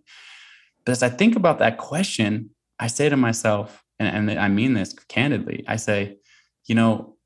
[0.85, 4.75] But as I think about that question, I say to myself, and, and I mean
[4.75, 6.19] this candidly, I say,
[6.67, 7.17] you know,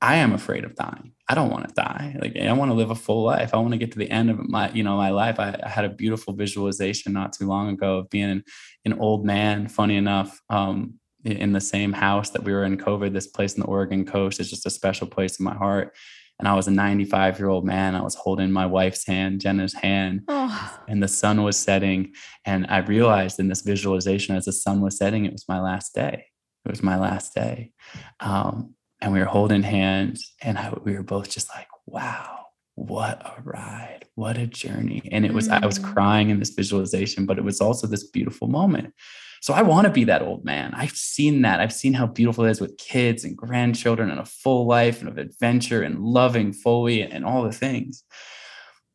[0.00, 1.12] I am afraid of dying.
[1.28, 2.16] I don't want to die.
[2.20, 3.54] Like I want to live a full life.
[3.54, 5.40] I want to get to the end of my, you know, my life.
[5.40, 8.44] I, I had a beautiful visualization not too long ago of being an,
[8.84, 9.68] an old man.
[9.68, 13.60] Funny enough, um, in the same house that we were in COVID, this place in
[13.60, 15.96] the Oregon coast is just a special place in my heart.
[16.38, 17.94] And I was a 95 year old man.
[17.94, 20.78] I was holding my wife's hand, Jenna's hand, oh.
[20.86, 22.12] and the sun was setting.
[22.44, 25.94] And I realized in this visualization, as the sun was setting, it was my last
[25.94, 26.26] day.
[26.64, 27.72] It was my last day.
[28.20, 28.75] Um,
[29.06, 33.40] and we were holding hands and I, we were both just like wow what a
[33.40, 35.08] ride what a journey.
[35.12, 35.62] And it was mm.
[35.62, 35.94] i was mm.
[35.94, 38.92] crying in this visualization but it was also this beautiful moment.
[39.42, 40.74] So i want to be that old man.
[40.74, 41.60] I've seen that.
[41.60, 45.08] I've seen how beautiful it is with kids and grandchildren and a full life and
[45.08, 48.02] of adventure and loving fully and all the things.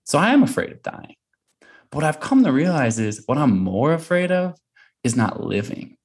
[0.04, 1.16] So i am afraid of dying.
[1.90, 4.60] But what i've come to realize is what i'm more afraid of
[5.06, 5.96] is not living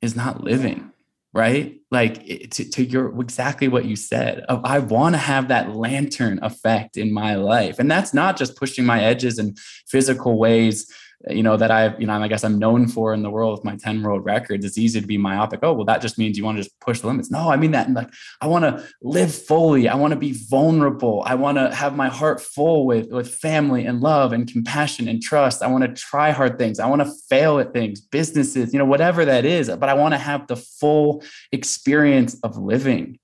[0.00, 0.91] is not living
[1.34, 1.80] right?
[1.90, 4.40] Like to, to your exactly what you said.
[4.48, 7.78] Of, I want to have that lantern effect in my life.
[7.78, 9.54] And that's not just pushing my edges in
[9.86, 10.92] physical ways
[11.28, 13.64] you know, that I've, you know, I guess I'm known for in the world with
[13.64, 14.64] my 10 world records.
[14.64, 15.60] It's easy to be myopic.
[15.62, 17.30] Oh, well, that just means you want to just push the limits.
[17.30, 17.90] No, I mean that.
[17.90, 19.88] Like, I want to live fully.
[19.88, 21.22] I want to be vulnerable.
[21.24, 25.22] I want to have my heart full with, with family and love and compassion and
[25.22, 25.62] trust.
[25.62, 26.80] I want to try hard things.
[26.80, 29.68] I want to fail at things, businesses, you know, whatever that is.
[29.68, 33.18] But I want to have the full experience of living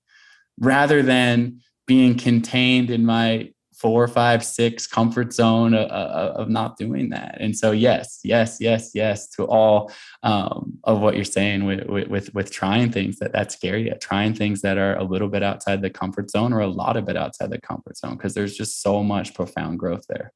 [0.57, 7.09] rather than being contained in my four, five, six comfort zone of, of, not doing
[7.09, 7.37] that.
[7.39, 12.33] And so, yes, yes, yes, yes to all um, of what you're saying with, with
[12.33, 15.89] with trying things that that's scary trying things that are a little bit outside the
[15.89, 19.01] comfort zone or a lot of bit outside the comfort zone, because there's just so
[19.03, 20.33] much profound growth there.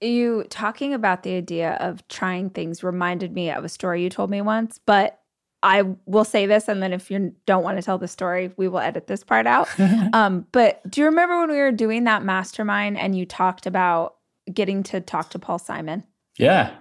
[0.00, 4.30] You talking about the idea of trying things reminded me of a story you told
[4.30, 5.18] me once, but
[5.62, 8.66] I will say this, and then if you don't want to tell the story, we
[8.66, 9.68] will edit this part out.
[10.12, 14.16] um, but do you remember when we were doing that mastermind and you talked about
[14.52, 16.04] getting to talk to Paul Simon?
[16.38, 16.74] Yeah.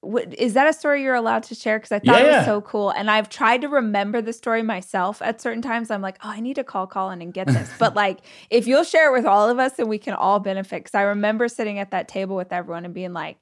[0.00, 1.78] What, is that a story you're allowed to share?
[1.78, 2.90] Because I thought yeah, it was so cool.
[2.90, 5.90] And I've tried to remember the story myself at certain times.
[5.90, 7.68] I'm like, oh, I need to call Colin and get this.
[7.78, 10.84] but like, if you'll share it with all of us, then we can all benefit.
[10.84, 13.38] Because I remember sitting at that table with everyone and being like,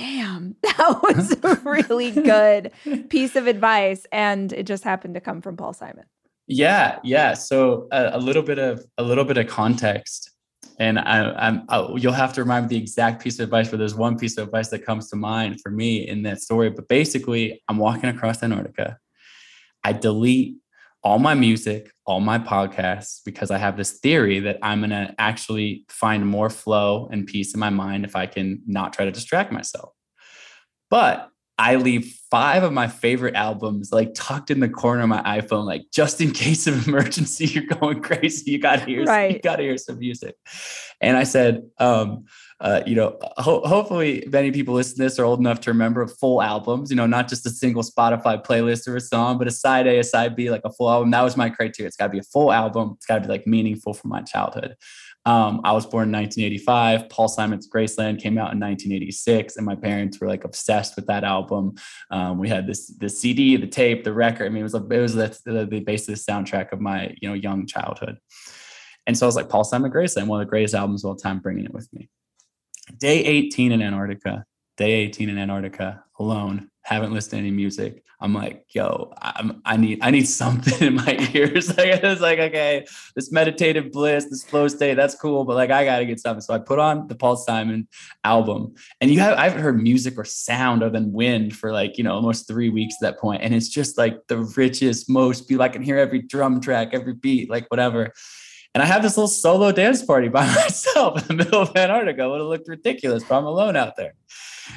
[0.00, 2.72] damn, that was a really good
[3.08, 4.06] piece of advice.
[4.12, 6.04] And it just happened to come from Paul Simon.
[6.46, 7.34] Yeah, yeah.
[7.34, 10.30] So a, a little bit of a little bit of context,
[10.80, 13.68] and I, am you'll have to remind me the exact piece of advice.
[13.68, 16.70] But there's one piece of advice that comes to mind for me in that story.
[16.70, 18.98] But basically, I'm walking across Antarctica.
[19.84, 20.56] I delete
[21.02, 25.14] all my music, all my podcasts, because I have this theory that I'm going to
[25.18, 29.10] actually find more flow and peace in my mind if I can not try to
[29.10, 29.92] distract myself.
[30.90, 35.22] But I leave five of my favorite albums like tucked in the corner of my
[35.22, 38.50] iPhone, like just in case of emergency, you're going crazy.
[38.50, 39.32] You got to hear, right.
[39.34, 40.36] you got to hear some music.
[41.00, 42.24] And I said, um,
[42.60, 46.06] uh, you know, ho- hopefully many people listening to this are old enough to remember
[46.06, 49.50] full albums, you know, not just a single Spotify playlist or a song, but a
[49.50, 51.10] side A, a side B, like a full album.
[51.10, 51.88] That was my criteria.
[51.88, 52.92] It's got to be a full album.
[52.96, 54.76] It's got to be like meaningful for my childhood.
[55.24, 57.08] Um, I was born in 1985.
[57.08, 61.24] Paul Simon's Graceland came out in 1986, and my parents were like obsessed with that
[61.24, 61.74] album.
[62.10, 64.46] Um, we had this the CD, the tape, the record.
[64.46, 67.28] I mean, it was a, it was the, the, the the soundtrack of my you
[67.28, 68.18] know young childhood.
[69.06, 71.16] And so I was like, Paul Simon Graceland, one of the greatest albums of all
[71.16, 72.08] time, bringing it with me.
[72.98, 74.44] Day 18 in Antarctica,
[74.76, 78.02] day 18 in Antarctica alone, haven't listened to any music.
[78.22, 81.68] I'm like, yo, I'm, I need, I need something in my ears.
[81.78, 82.84] like, I like, okay,
[83.16, 86.42] this meditative bliss, this flow state, that's cool, but like, I gotta get something.
[86.42, 87.88] So I put on the Paul Simon
[88.24, 91.96] album, and you have, I haven't heard music or sound other than wind for like,
[91.96, 95.48] you know, almost three weeks at that point, and it's just like the richest, most
[95.48, 95.64] beautiful.
[95.64, 98.12] I can hear every drum track, every beat, like whatever.
[98.74, 102.24] And I have this little solo dance party by myself in the middle of Antarctica.
[102.24, 104.14] It would have looked ridiculous, but I'm alone out there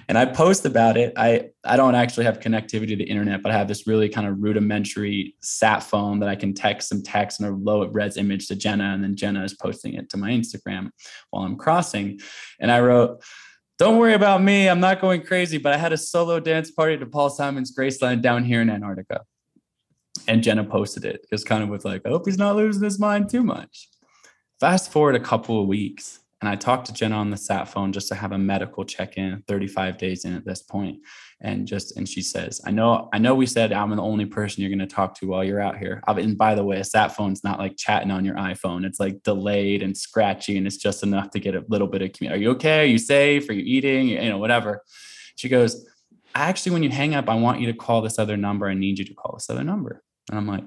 [0.07, 1.13] and I post about it.
[1.15, 4.27] I I don't actually have connectivity to the internet, but I have this really kind
[4.27, 8.47] of rudimentary sat phone that I can text some text and a low res image
[8.47, 10.89] to Jenna, and then Jenna is posting it to my Instagram
[11.29, 12.19] while I'm crossing.
[12.59, 13.23] And I wrote,
[13.77, 14.67] "Don't worry about me.
[14.69, 18.21] I'm not going crazy, but I had a solo dance party to Paul Simon's Graceland
[18.21, 19.21] down here in Antarctica."
[20.27, 22.99] And Jenna posted it, just kind of with like, "I hope he's not losing his
[22.99, 23.89] mind too much."
[24.59, 27.93] Fast forward a couple of weeks and I talked to Jenna on the sat phone
[27.93, 30.99] just to have a medical check-in 35 days in at this point.
[31.39, 34.59] And just and she says, I know, I know we said I'm the only person
[34.59, 36.03] you're going to talk to while you're out here.
[36.05, 38.85] And by the way, a sat phone's not like chatting on your iPhone.
[38.85, 42.11] It's like delayed and scratchy, and it's just enough to get a little bit of
[42.11, 42.41] community.
[42.41, 42.81] Are you okay?
[42.81, 43.47] Are you safe?
[43.47, 44.09] Are you eating?
[44.09, 44.83] You know, whatever.
[45.37, 45.87] She goes,
[46.35, 48.67] actually, when you hang up, I want you to call this other number.
[48.67, 50.03] I need you to call this other number.
[50.29, 50.63] And I'm like,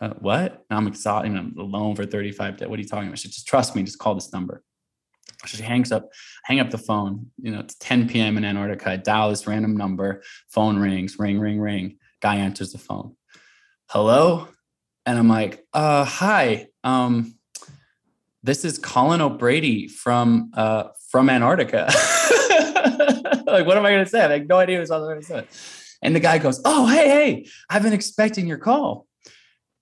[0.00, 0.64] uh, what?
[0.68, 1.36] And I'm exhausted.
[1.36, 2.68] I'm alone for 35 days.
[2.68, 3.18] What are you talking about?
[3.18, 3.82] She just trust me.
[3.82, 4.62] Just call this number.
[5.46, 6.08] She hangs up,
[6.44, 7.30] hang up the phone.
[7.40, 8.36] You know, it's 10 p.m.
[8.36, 8.90] in Antarctica.
[8.90, 10.22] I dial this random number.
[10.48, 11.98] Phone rings, ring, ring, ring.
[12.20, 13.16] Guy answers the phone.
[13.88, 14.48] Hello?
[15.06, 16.68] And I'm like, uh, hi.
[16.82, 17.34] Um,
[18.42, 21.86] this is Colin O'Brady from uh from Antarctica.
[23.46, 24.22] like, what am I gonna say?
[24.22, 25.83] I have no idea what I was on the say.
[26.04, 29.06] And the guy goes, Oh, hey, hey, I've been expecting your call.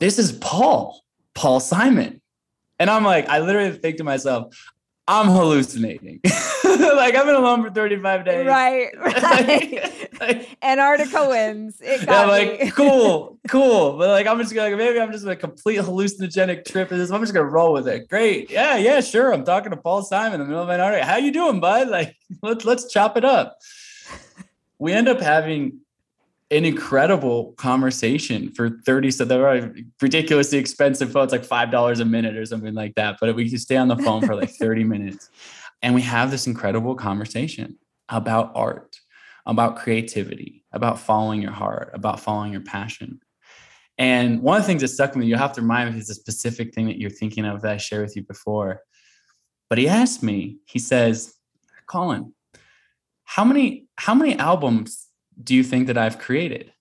[0.01, 1.03] This is Paul,
[1.35, 2.23] Paul Simon.
[2.79, 4.57] And I'm like, I literally think to myself,
[5.07, 6.21] I'm hallucinating.
[6.25, 8.47] like I've been alone for 35 days.
[8.47, 8.89] Right.
[8.99, 10.11] right.
[10.21, 11.81] like, Antarctica wins.
[11.81, 13.99] It got yeah, I'm like, cool, cool.
[13.99, 16.93] But like I'm just gonna like maybe I'm just a complete hallucinogenic trip.
[16.93, 18.09] I'm just gonna roll with it.
[18.09, 18.49] Great.
[18.49, 19.33] Yeah, yeah, sure.
[19.33, 21.05] I'm talking to Paul Simon in the middle of Antarctica.
[21.05, 21.89] How you doing, bud?
[21.89, 23.59] Like, let's let's chop it up.
[24.79, 25.81] We end up having
[26.53, 32.05] an incredible conversation for 30 so there are ridiculously expensive phones like five dollars a
[32.05, 34.85] minute or something like that but we could stay on the phone for like 30
[34.85, 35.31] minutes.
[35.85, 37.77] And we have this incredible conversation
[38.09, 39.01] about art
[39.47, 43.19] about creativity about following your heart about following your passion.
[43.99, 46.09] And one of the things that stuck with me you have to remind me is
[46.09, 48.83] a specific thing that you're thinking of that i shared with you before.
[49.69, 51.35] But he asked me he says
[51.87, 52.33] colin
[53.25, 55.09] how many how many albums
[55.41, 56.73] do you think that I've created?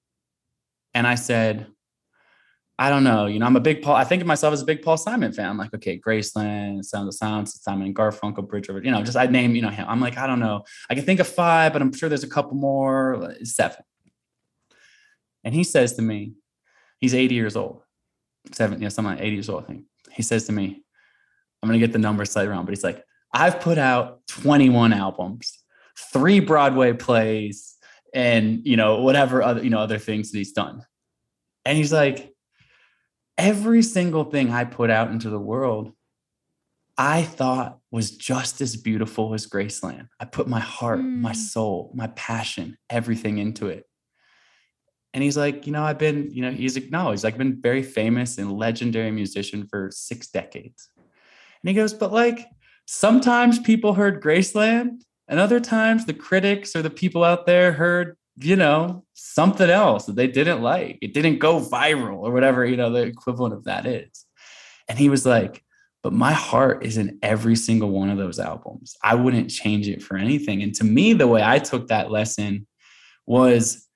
[0.94, 1.68] And I said,
[2.78, 3.28] I don't know.
[3.28, 3.96] You know, I'm a big Paul.
[3.96, 5.50] I think of myself as a big Paul Simon fan.
[5.50, 8.82] I'm like, okay, Graceland, Sound of Sounds, Simon Garfunkel, Bridge Over.
[8.84, 9.86] You know, just I name, you know, him.
[9.88, 10.64] I'm like, I don't know.
[10.90, 13.36] I can think of five, but I'm sure there's a couple more.
[13.44, 13.84] Seven.
[15.44, 16.34] And he says to me,
[17.00, 17.82] he's 80 years old,
[18.52, 19.84] seven, yeah, something like 80 years old, I think.
[20.12, 20.84] He says to me,
[21.62, 25.60] I'm gonna get the numbers slightly wrong, but he's like, I've put out 21 albums,
[25.98, 27.71] three Broadway plays,
[28.14, 30.84] and you know whatever other you know other things that he's done.
[31.66, 32.32] And he's like
[33.38, 35.92] every single thing i put out into the world
[36.98, 40.08] i thought was just as beautiful as graceland.
[40.20, 41.20] I put my heart mm.
[41.20, 43.86] my soul my passion everything into it.
[45.14, 47.84] And he's like you know i've been you know he's acknowledged he's like been very
[47.84, 50.90] famous and legendary musician for six decades.
[50.98, 52.48] And he goes but like
[52.86, 55.02] sometimes people heard graceland
[55.32, 60.06] and other times the critics or the people out there heard, you know, something else
[60.06, 61.00] that they didn't like.
[61.02, 64.26] It didn't go viral or whatever, you know, the equivalent of that is.
[64.90, 65.64] And he was like,
[66.04, 68.98] but my heart is in every single one of those albums.
[69.04, 70.62] I wouldn't change it for anything.
[70.64, 72.68] And to me, the way I took that lesson
[73.26, 73.88] was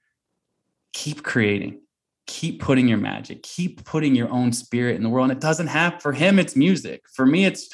[0.93, 1.81] keep creating,
[2.27, 5.31] keep putting your magic, keep putting your own spirit in the world.
[5.31, 7.01] And it doesn't have, for him, it's music.
[7.13, 7.67] For me, it's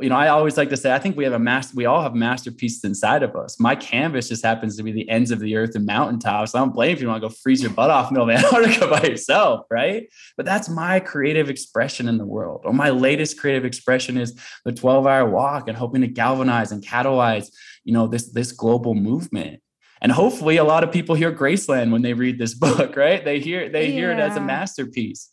[0.00, 2.02] you know, I always like to say, I think we have a master, we all
[2.02, 3.58] have masterpieces inside of us.
[3.58, 6.54] My canvas just happens to be the ends of the earth and mountaintops.
[6.54, 8.44] I don't blame if you want to go freeze your butt off in the middle
[8.44, 10.08] of Antarctica by yourself, right?
[10.36, 12.62] But that's my creative expression in the world.
[12.64, 16.84] Or my latest creative expression is the 12 hour walk and hoping to galvanize and
[16.84, 17.48] catalyze,
[17.84, 19.60] you know, this, this global movement.
[20.00, 23.24] And hopefully a lot of people hear Graceland when they read this book, right?
[23.24, 23.92] They hear, they yeah.
[23.94, 25.30] hear it as a masterpiece.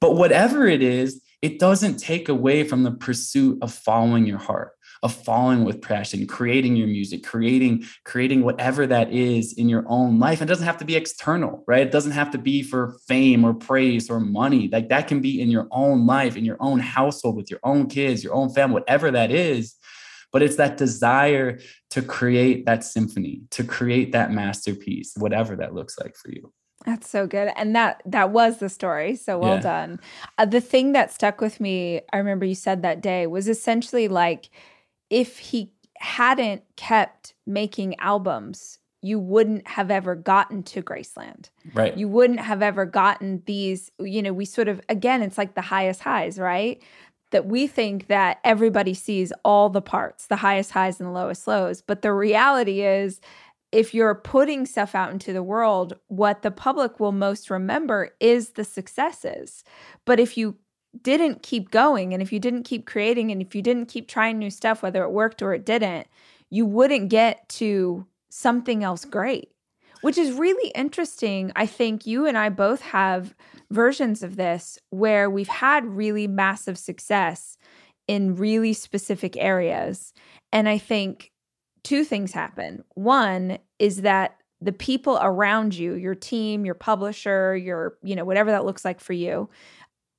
[0.00, 4.72] But whatever it is, it doesn't take away from the pursuit of following your heart,
[5.02, 10.20] of falling with passion, creating your music, creating, creating whatever that is in your own
[10.20, 10.40] life.
[10.40, 11.82] It doesn't have to be external, right?
[11.82, 14.68] It doesn't have to be for fame or praise or money.
[14.68, 17.88] Like that can be in your own life, in your own household, with your own
[17.88, 19.74] kids, your own family, whatever that is.
[20.30, 21.58] But it's that desire
[21.90, 26.52] to create that symphony, to create that masterpiece, whatever that looks like for you.
[26.84, 27.52] That's so good.
[27.56, 29.16] And that that was the story.
[29.16, 29.60] So well yeah.
[29.60, 30.00] done.
[30.38, 34.08] Uh, the thing that stuck with me, I remember you said that day, was essentially
[34.08, 34.50] like
[35.10, 41.50] if he hadn't kept making albums, you wouldn't have ever gotten to Graceland.
[41.74, 41.96] Right.
[41.96, 45.60] You wouldn't have ever gotten these, you know, we sort of again, it's like the
[45.60, 46.82] highest highs, right?
[47.30, 51.46] That we think that everybody sees all the parts, the highest highs and the lowest
[51.46, 51.82] lows.
[51.82, 53.20] But the reality is
[53.72, 58.50] if you're putting stuff out into the world, what the public will most remember is
[58.50, 59.64] the successes.
[60.04, 60.56] But if you
[61.00, 64.38] didn't keep going and if you didn't keep creating and if you didn't keep trying
[64.38, 66.06] new stuff, whether it worked or it didn't,
[66.50, 69.50] you wouldn't get to something else great,
[70.02, 71.50] which is really interesting.
[71.56, 73.34] I think you and I both have
[73.70, 77.56] versions of this where we've had really massive success
[78.06, 80.12] in really specific areas.
[80.52, 81.31] And I think
[81.84, 82.84] two things happen.
[82.94, 88.50] One is that the people around you, your team, your publisher, your, you know, whatever
[88.50, 89.48] that looks like for you,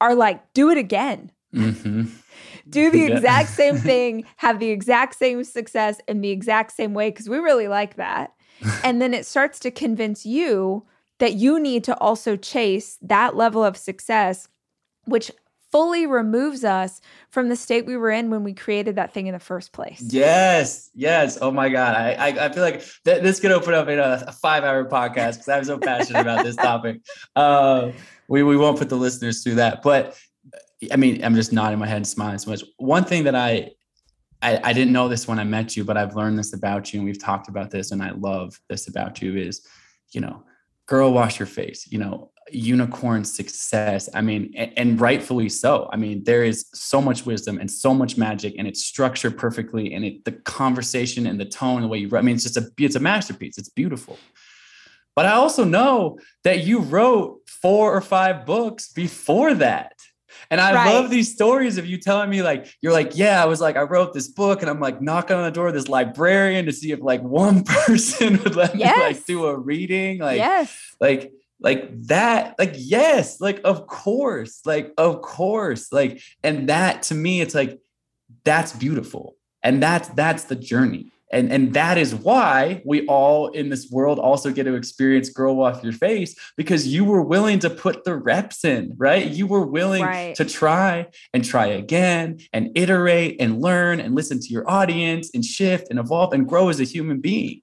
[0.02, 1.32] are like, do it again.
[1.56, 2.04] Mm-hmm.
[2.70, 3.16] do the yeah.
[3.16, 7.38] exact same thing, have the exact same success in the exact same way, because we
[7.38, 8.34] really like that.
[8.84, 10.86] and then it starts to convince you
[11.20, 14.50] that you need to also chase that level of success,
[15.06, 15.32] which
[15.74, 17.02] fully removes us
[17.32, 20.04] from the state we were in when we created that thing in the first place.
[20.08, 21.40] Yes, yes.
[21.42, 24.24] Oh my God, I I, I feel like th- this could open up in a,
[24.28, 27.02] a five-hour podcast because I'm so passionate about this topic.
[27.36, 27.92] Uh,
[28.28, 30.16] we we won't put the listeners through that, but
[30.92, 32.64] I mean, I'm just nodding my head and smiling so much.
[32.78, 33.72] One thing that I
[34.44, 37.00] I, I didn't know this when I met you, but I've learned this about you,
[37.00, 39.66] and we've talked about this, and I love this about you is,
[40.12, 40.44] you know,
[40.86, 41.88] girl, wash your face.
[41.90, 44.10] You know, unicorn success.
[44.14, 45.90] I mean, and, and, rightfully so.
[45.92, 49.94] I mean, there is so much wisdom and so much magic, and it's structured perfectly,
[49.94, 52.16] and it the conversation and the tone, and the way you.
[52.16, 53.58] I mean, it's just a it's a masterpiece.
[53.58, 54.18] It's beautiful.
[55.16, 59.94] But I also know that you wrote four or five books before that.
[60.50, 60.94] And I right.
[60.94, 63.82] love these stories of you telling me, like, you're like, yeah, I was like, I
[63.82, 66.92] wrote this book and I'm like knocking on the door of this librarian to see
[66.92, 68.98] if like one person would let yes.
[68.98, 70.20] me like do a reading.
[70.20, 70.76] Like, yes.
[71.00, 71.32] like
[71.64, 77.42] like that like yes like of course like of course like and that to me
[77.42, 77.80] it's like
[78.44, 79.36] that's beautiful.
[79.62, 81.12] And that's that's the journey.
[81.32, 85.64] And and that is why we all in this world also get to experience grow
[85.64, 89.26] off your face because you were willing to put the reps in right?
[89.26, 90.36] You were willing right.
[90.36, 95.44] to try and try again and iterate and learn and listen to your audience and
[95.44, 97.62] shift and evolve and grow as a human being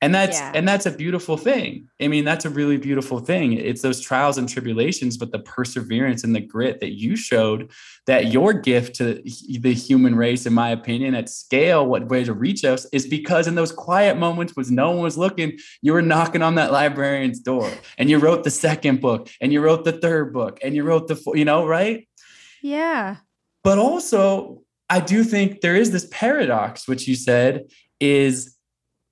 [0.00, 0.52] and that's yeah.
[0.54, 1.88] and that's a beautiful thing.
[2.00, 3.54] I mean that's a really beautiful thing.
[3.54, 7.72] It's those trials and tribulations but the perseverance and the grit that you showed
[8.06, 12.32] that your gift to the human race in my opinion at scale what way to
[12.32, 16.02] reach us is because in those quiet moments when no one was looking you were
[16.02, 19.92] knocking on that librarian's door and you wrote the second book and you wrote the
[19.92, 22.08] third book and you wrote the you know right?
[22.62, 23.16] Yeah.
[23.64, 27.64] But also i do think there is this paradox which you said
[28.00, 28.57] is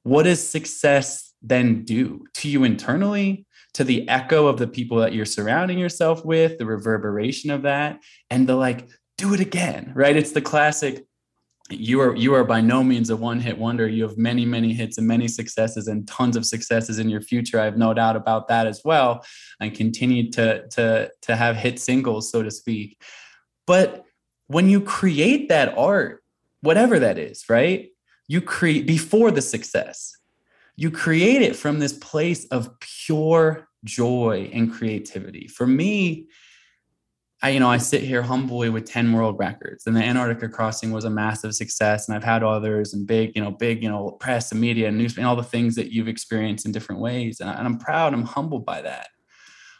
[0.06, 3.44] what does success then do to you internally
[3.74, 7.98] to the echo of the people that you're surrounding yourself with the reverberation of that
[8.30, 8.88] and the like
[9.18, 10.16] do it again right?
[10.16, 11.04] It's the classic
[11.68, 13.88] you are you are by no means a one hit wonder.
[13.88, 17.58] You have many many hits and many successes and tons of successes in your future.
[17.58, 19.24] I have no doubt about that as well
[19.60, 23.02] and continue to to to have hit singles so to speak.
[23.66, 24.04] But
[24.46, 26.22] when you create that art
[26.60, 27.88] whatever that is right
[28.28, 30.12] you create before the success
[30.76, 36.26] you create it from this place of pure joy and creativity for me
[37.42, 40.90] I, you know, I sit here humbly with 10 world records and the Antarctica crossing
[40.90, 42.08] was a massive success.
[42.08, 44.96] And I've had others and big, you know, big, you know, press and media and
[44.96, 47.40] news and all the things that you've experienced in different ways.
[47.40, 49.08] And, I, and I'm proud, I'm humbled by that.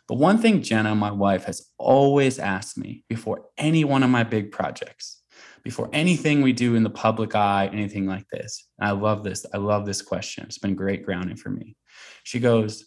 [0.07, 4.23] But one thing Jenna, my wife, has always asked me before any one of my
[4.23, 5.23] big projects
[5.67, 8.69] before anything we do in the public eye, anything like this.
[8.81, 9.45] I love this.
[9.53, 10.45] I love this question.
[10.45, 11.75] It's been great grounding for me.
[12.23, 12.87] She goes,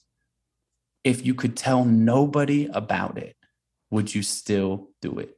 [1.03, 3.36] If you could tell nobody about it,
[3.91, 5.36] would you still do it?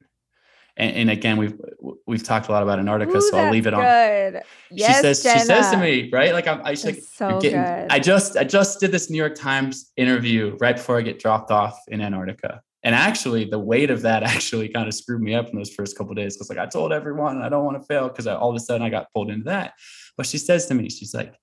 [0.78, 1.60] And, and again, we've
[2.06, 3.82] we've talked a lot about Antarctica, Ooh, so I'll leave it on.
[3.82, 4.44] Good.
[4.70, 5.40] Yes, she says Jenna.
[5.40, 6.34] she says to me, right?
[6.34, 7.88] Like I'm, I just like, so getting, good.
[7.90, 11.50] I just I just did this New York Times interview right before I get dropped
[11.50, 15.50] off in Antarctica, And actually, the weight of that actually kind of screwed me up
[15.50, 18.08] in those first couple days because, like, I told everyone I don't want to fail
[18.08, 19.74] because all of a sudden I got pulled into that.
[20.18, 21.36] But she says to me, she's like,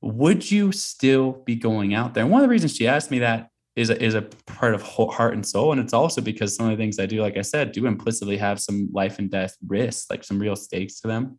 [0.00, 3.20] "Would you still be going out there?" And one of the reasons she asked me
[3.20, 6.66] that is a, is a part of heart and soul, and it's also because some
[6.66, 9.56] of the things I do, like I said, do implicitly have some life and death
[9.66, 11.38] risks, like some real stakes to them.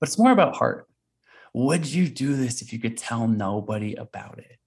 [0.00, 0.86] But it's more about heart.
[1.54, 4.58] Would you do this if you could tell nobody about it?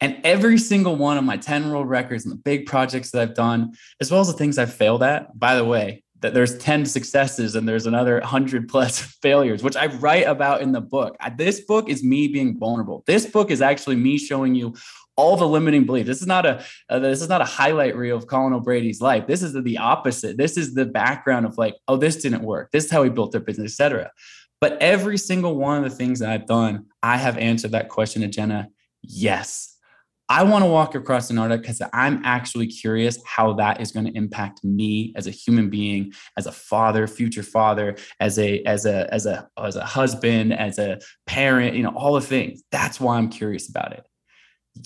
[0.00, 3.34] And every single one of my 10 world records and the big projects that I've
[3.34, 6.86] done, as well as the things I've failed at, by the way, that there's 10
[6.86, 11.16] successes and there's another 100 plus failures, which I write about in the book.
[11.36, 13.04] This book is me being vulnerable.
[13.06, 14.74] This book is actually me showing you
[15.16, 16.06] all the limiting beliefs.
[16.06, 19.26] This is not a uh, this is not a highlight reel of Colin O'Brady's life.
[19.26, 20.36] This is the, opposite.
[20.36, 22.70] This is the background of like, oh, this didn't work.
[22.70, 24.12] This is how he built their business, etc.
[24.60, 28.22] But every single one of the things that I've done, I have answered that question
[28.22, 28.68] to Jenna.
[29.02, 29.76] Yes,
[30.30, 34.12] I want to walk across Antarctica because I'm actually curious how that is going to
[34.16, 39.12] impact me as a human being, as a father, future father, as a as a
[39.12, 42.62] as a as a husband, as a parent, you know, all the things.
[42.70, 44.06] That's why I'm curious about it.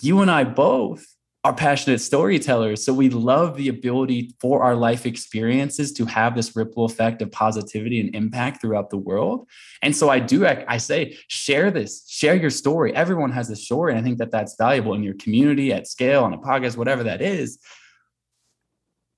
[0.01, 1.05] You and I both
[1.45, 2.84] are passionate storytellers.
[2.84, 7.32] So we love the ability for our life experiences to have this ripple effect of
[7.32, 9.49] positivity and impact throughout the world.
[9.82, 12.95] And so I do, I, I, say, share this, share your story.
[12.95, 13.93] Everyone has a story.
[13.93, 17.03] And I think that that's valuable in your community at scale, on a podcast, whatever
[17.03, 17.59] that is.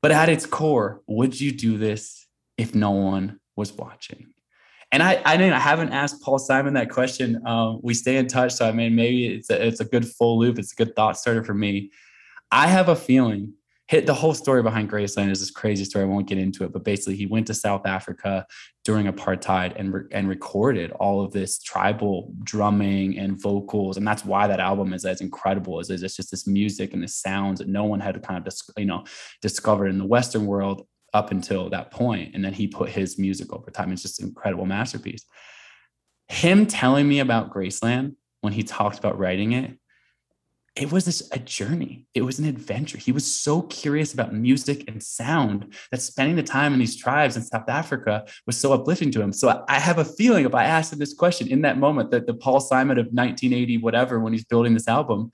[0.00, 4.28] But at its core, would you do this if no one was watching?
[4.92, 7.42] And I, I didn't, I haven't asked Paul Simon that question.
[7.46, 10.38] Um, we stay in touch, so I mean, maybe it's a, it's a good full
[10.38, 10.58] loop.
[10.58, 11.90] It's a good thought starter for me.
[12.50, 13.54] I have a feeling
[13.86, 16.04] hit the whole story behind Graceland is this crazy story.
[16.04, 18.46] I won't get into it, but basically he went to South Africa
[18.82, 24.24] during apartheid and re- and recorded all of this tribal drumming and vocals, and that's
[24.24, 27.68] why that album is as incredible as it's just this music and the sounds that
[27.68, 29.04] no one had kind of dis- you know
[29.42, 33.52] discovered in the Western world up until that point, and then he put his music
[33.52, 33.92] over time.
[33.92, 35.24] It's just an incredible masterpiece.
[36.28, 39.78] Him telling me about Graceland when he talked about writing it
[40.76, 44.84] it was this a journey it was an adventure he was so curious about music
[44.88, 49.10] and sound that spending the time in these tribes in south africa was so uplifting
[49.10, 51.78] to him so i have a feeling if i asked him this question in that
[51.78, 55.30] moment that the paul simon of 1980 whatever when he's building this album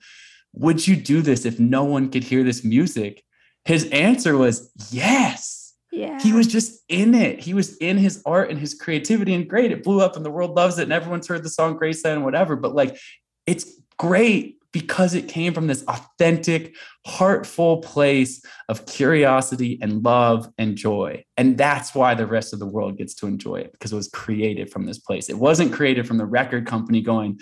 [0.53, 3.23] would you do this if no one could hear this music
[3.65, 5.57] his answer was yes
[5.93, 6.21] yeah.
[6.21, 7.41] He was just in it.
[7.41, 9.73] He was in his art and his creativity and great.
[9.73, 12.23] It blew up and the world loves it and everyone's heard the song Graceland and
[12.23, 12.55] whatever.
[12.55, 12.97] But like,
[13.45, 20.75] it's great because it came from this authentic, heartful place of curiosity and love and
[20.75, 21.23] joy.
[21.35, 24.07] And that's why the rest of the world gets to enjoy it because it was
[24.07, 25.29] created from this place.
[25.29, 27.39] It wasn't created from the record company going,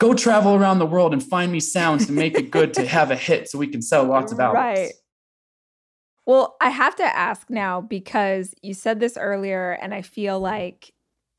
[0.00, 3.10] go travel around the world and find me sounds to make it good to have
[3.10, 4.78] a hit so we can sell lots of albums.
[4.78, 4.92] Right.
[6.26, 10.92] Well, I have to ask now because you said this earlier, and I feel like,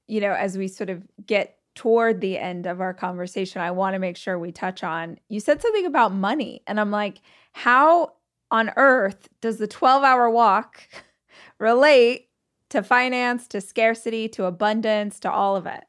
[0.08, 3.94] you know, as we sort of get toward the end of our conversation, I want
[3.94, 5.18] to make sure we touch on.
[5.30, 7.22] You said something about money, and I'm like,
[7.54, 8.16] how
[8.52, 10.82] on earth does the 12 hour walk
[11.58, 12.28] relate
[12.72, 15.86] to finance, to scarcity, to abundance, to all of it?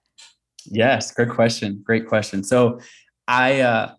[0.65, 1.83] Yes, great question.
[1.85, 2.45] Great question.
[2.45, 2.79] So,
[3.27, 3.95] I, uh,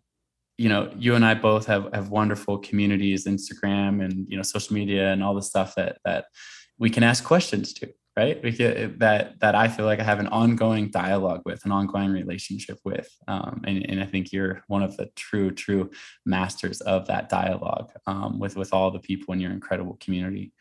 [0.58, 4.76] you know, you and I both have have wonderful communities, Instagram and you know, social
[4.76, 6.28] media and all the stuff that that
[6.80, 8.42] we can ask questions to right?
[9.00, 13.10] That that i feel like i have an ongoing dialogue with an ongoing relationship with
[13.28, 15.90] um, and, and i think you're one of the true true
[16.26, 20.54] masters of that dialogue um, with with all the people in your incredible community.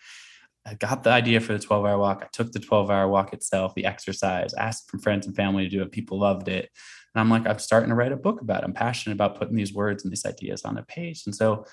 [0.67, 2.23] I got the idea for the 12 hour walk.
[2.23, 5.71] I took the 12 hour walk itself the exercise asked from friends and family to
[5.71, 5.91] do it.
[5.91, 6.69] People loved it.
[7.15, 8.67] And i'm like i'm starting to write a book about it.
[8.67, 11.23] I'm passionate about putting these words and these ideas on a page.
[11.27, 11.65] And so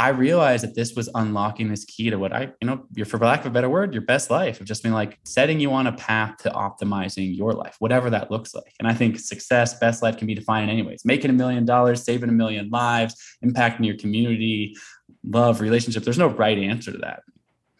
[0.00, 3.40] I realized that this was unlocking this key to what I, you know, for lack
[3.40, 5.92] of a better word, your best life of just being like setting you on a
[5.92, 8.72] path to optimizing your life, whatever that looks like.
[8.78, 11.66] And I think success, best life can be defined in any ways, Making a million
[11.66, 14.74] dollars, saving a million lives, impacting your community,
[15.22, 16.06] love, relationships.
[16.06, 17.20] There's no right answer to that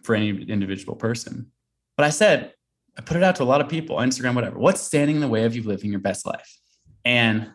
[0.02, 1.50] for any individual person.
[1.96, 2.52] But I said,
[2.98, 4.58] I put it out to a lot of people, Instagram, whatever.
[4.58, 6.58] What's standing in the way of you living your best life?
[7.02, 7.50] And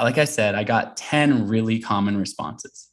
[0.00, 2.90] like I said, I got 10 really common responses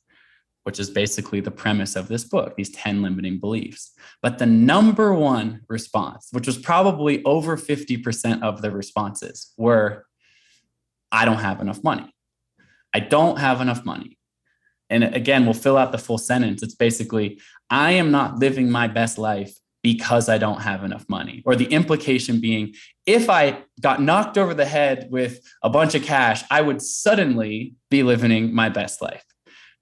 [0.63, 3.91] which is basically the premise of this book, these 10 limiting beliefs.
[4.21, 10.05] But the number one response, which was probably over 50% of the responses, were
[11.11, 12.13] I don't have enough money.
[12.93, 14.17] I don't have enough money.
[14.89, 16.61] And again, we'll fill out the full sentence.
[16.61, 17.39] It's basically,
[17.69, 21.41] I am not living my best life because I don't have enough money.
[21.45, 26.03] Or the implication being, if I got knocked over the head with a bunch of
[26.03, 29.23] cash, I would suddenly be living my best life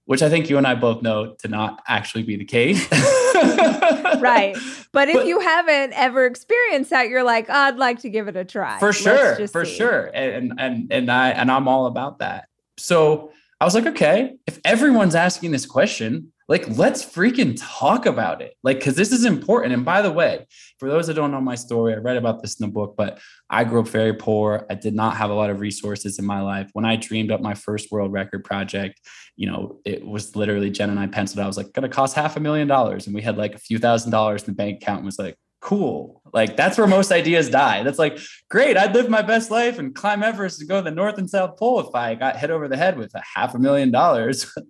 [0.10, 2.92] which I think you and I both know to not actually be the case.
[2.92, 4.58] right.
[4.92, 8.28] But if but, you haven't ever experienced that, you're like, oh, I'd like to give
[8.28, 8.80] it a try.
[8.80, 9.48] For sure.
[9.48, 9.76] For see.
[9.76, 10.10] sure.
[10.12, 12.48] And and and I and I'm all about that.
[12.80, 13.32] So
[13.62, 18.56] I was like, okay, if everyone's asking this question, like let's freaking talk about it.
[18.64, 19.72] Like because this is important.
[19.72, 20.48] And by the way
[20.80, 23.20] for those that don't know my story i read about this in the book but
[23.50, 24.66] i grew up very poor.
[24.70, 26.70] I did not have a lot of resources in my life.
[26.74, 29.00] When i dreamed up my first world record project
[29.38, 31.44] you know it was literally jen and i penciled out.
[31.44, 33.06] I was like gonna cost half a million dollars.
[33.06, 35.38] And we had like a few thousand dollars in the bank account and was like
[35.62, 36.22] cool.
[36.34, 37.84] Like that's where most ideas die.
[37.84, 38.18] That's like
[38.50, 41.30] great i'd live my best life and climb everest and go to the north and
[41.30, 44.52] south pole if i got hit over the head with a half a million dollars.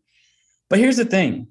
[0.70, 1.48] But here's the thing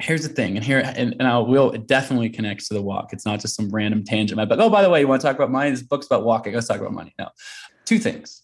[0.00, 3.12] here's the thing, and here and, and I will it definitely connects to the walk.
[3.12, 4.48] It's not just some random tangent.
[4.48, 5.70] But oh, by the way, you want to talk about money?
[5.70, 6.54] This book's about walking.
[6.54, 7.14] Let's talk about money.
[7.18, 7.28] No,
[7.84, 8.42] two things.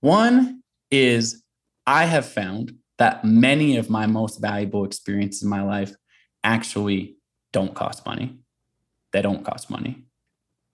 [0.00, 1.42] One is
[1.86, 5.94] I have found that many of my most valuable experiences in my life
[6.44, 7.16] actually
[7.52, 8.38] don't cost money.
[9.12, 10.04] They don't cost money.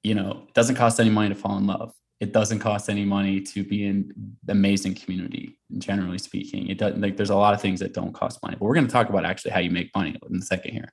[0.02, 3.04] You know, it doesn't cost any money to fall in love it doesn't cost any
[3.04, 4.10] money to be in
[4.48, 6.68] amazing community generally speaking.
[6.68, 8.86] It doesn't like there's a lot of things that don't cost money but we're going
[8.86, 10.92] to talk about actually how you make money in a second here.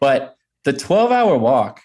[0.00, 1.80] But the 12 hour walk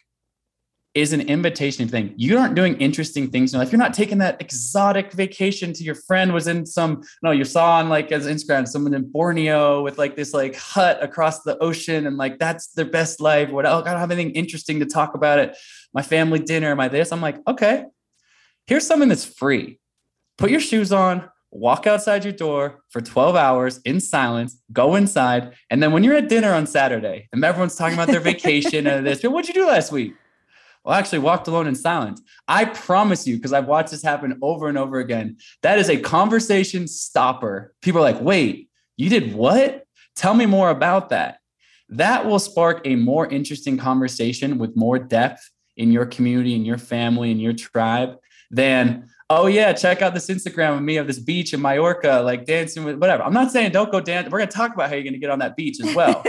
[0.94, 2.14] is an invitation thing.
[2.16, 3.70] You aren't doing interesting things in life.
[3.70, 7.80] You're not taking that exotic vacation to your friend was in some no you saw
[7.80, 12.08] on like as instagram someone in borneo with like this like hut across the ocean
[12.08, 13.50] and like that's their best life.
[13.50, 15.58] What i don't have anything interesting to talk about it
[15.94, 17.12] my family dinner my this?
[17.12, 17.86] I'm like okay
[18.68, 19.80] Here's something that's free.
[20.38, 25.54] Put your shoes on, walk outside your door for 12 hours in silence, go inside.
[25.70, 29.06] And then when you're at dinner on Saturday and everyone's talking about their vacation and
[29.06, 30.16] this, what'd you do last week?
[30.84, 32.22] Well, I actually walked alone in silence.
[32.48, 35.98] I promise you, because I've watched this happen over and over again, that is a
[35.98, 37.74] conversation stopper.
[37.82, 39.86] People are like, wait, you did what?
[40.16, 41.40] Tell me more about that.
[41.90, 46.78] That will spark a more interesting conversation with more depth in your community, in your
[46.78, 48.18] family, in your tribe
[48.52, 52.46] than oh yeah, check out this Instagram of me of this beach in Mallorca, like
[52.46, 53.24] dancing with whatever.
[53.24, 54.30] I'm not saying don't go dance.
[54.30, 56.24] We're gonna talk about how you're gonna get on that beach as well.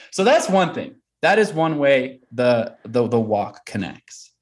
[0.10, 0.96] so that's one thing.
[1.22, 4.32] That is one way the, the the walk connects.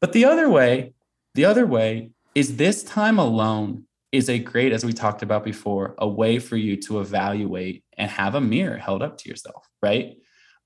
[0.00, 0.94] But the other way,
[1.34, 5.94] the other way is this time alone is a great, as we talked about before,
[5.98, 10.16] a way for you to evaluate and have a mirror held up to yourself, right?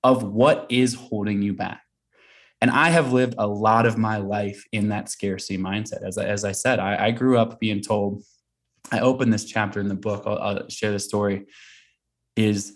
[0.03, 1.84] Of what is holding you back.
[2.61, 6.03] And I have lived a lot of my life in that scarcity mindset.
[6.03, 8.23] As I, as I said, I, I grew up being told,
[8.91, 11.45] I opened this chapter in the book, I'll, I'll share the story,
[12.35, 12.73] is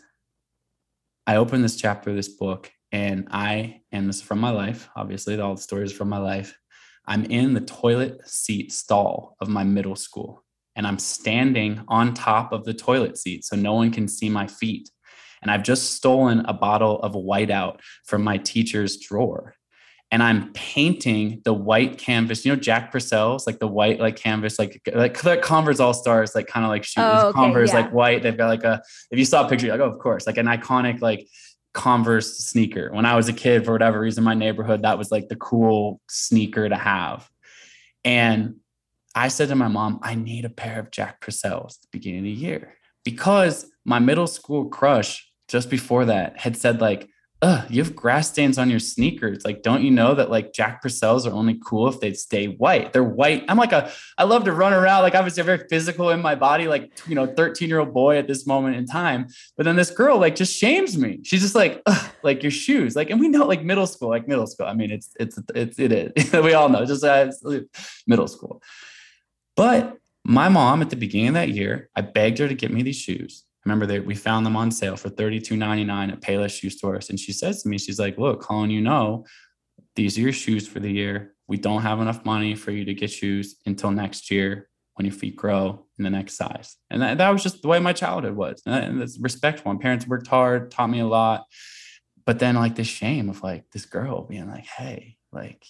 [1.26, 4.90] I opened this chapter of this book and I, and this is from my life,
[4.96, 6.58] obviously, all the stories from my life.
[7.08, 10.44] I'm in the toilet seat stall of my middle school
[10.76, 14.48] and I'm standing on top of the toilet seat so no one can see my
[14.48, 14.90] feet.
[15.42, 19.56] And I've just stolen a bottle of whiteout from my teacher's drawer
[20.12, 22.44] and I'm painting the white canvas.
[22.44, 26.34] You know, Jack Purcell's like the white like canvas, like like, like Converse All Stars,
[26.34, 27.04] like kind of like shoes.
[27.06, 27.82] Oh, okay, Converse yeah.
[27.82, 28.24] like white.
[28.24, 28.82] They've got like a.
[29.12, 31.28] If you saw a picture, you're like oh, of course, like an iconic like
[31.74, 32.90] Converse sneaker.
[32.92, 36.02] When I was a kid, for whatever reason, my neighborhood that was like the cool
[36.10, 37.30] sneaker to have.
[38.04, 38.56] And
[39.14, 42.20] I said to my mom, I need a pair of Jack Purcells at the beginning
[42.20, 47.10] of the year because my middle school crush just before that had said like
[47.42, 49.46] Ugh, you have grass stains on your sneakers.
[49.46, 52.92] Like, don't you know that like Jack Purcells are only cool if they stay white?
[52.92, 53.46] They're white.
[53.48, 55.04] I'm like a, I love to run around.
[55.04, 58.28] Like, obviously, very physical in my body, like, you know, 13 year old boy at
[58.28, 59.28] this moment in time.
[59.56, 61.22] But then this girl, like, just shames me.
[61.24, 61.82] She's just like,
[62.24, 62.98] like your shoes.
[62.98, 64.68] Like, and we know, like, middle school, like middle school.
[64.68, 66.34] I mean, it's, it's, it's, it is.
[66.34, 67.32] we all know, just uh,
[68.06, 68.62] middle school.
[69.56, 72.82] But my mom at the beginning of that year, I begged her to get me
[72.84, 77.10] these shoes remember that we found them on sale for $32.99 at Payless shoe stores.
[77.10, 79.26] And she says to me, she's like, look, Colin, you know,
[79.96, 81.34] these are your shoes for the year.
[81.48, 85.14] We don't have enough money for you to get shoes until next year when your
[85.14, 86.78] feet grow in the next size.
[86.90, 88.62] And that, that was just the way my childhood was.
[88.66, 89.74] And that's respectful.
[89.74, 91.46] My parents worked hard, taught me a lot.
[92.26, 95.66] But then like this shame of like this girl being like, hey, like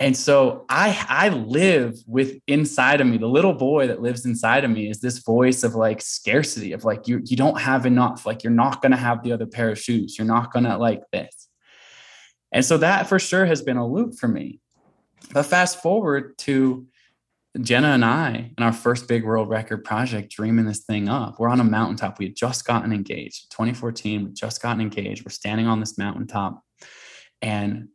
[0.00, 4.64] and so I I live with inside of me, the little boy that lives inside
[4.64, 8.26] of me is this voice of like scarcity, of like you you don't have enough,
[8.26, 11.48] like you're not gonna have the other pair of shoes, you're not gonna like this.
[12.50, 14.60] And so that for sure has been a loop for me.
[15.32, 16.86] But fast forward to
[17.60, 21.38] Jenna and I in our first big world record project, dreaming this thing up.
[21.38, 22.18] We're on a mountaintop.
[22.18, 23.50] We had just gotten engaged.
[23.52, 25.24] 2014, we just gotten engaged.
[25.24, 26.60] We're standing on this mountaintop.
[27.40, 27.88] And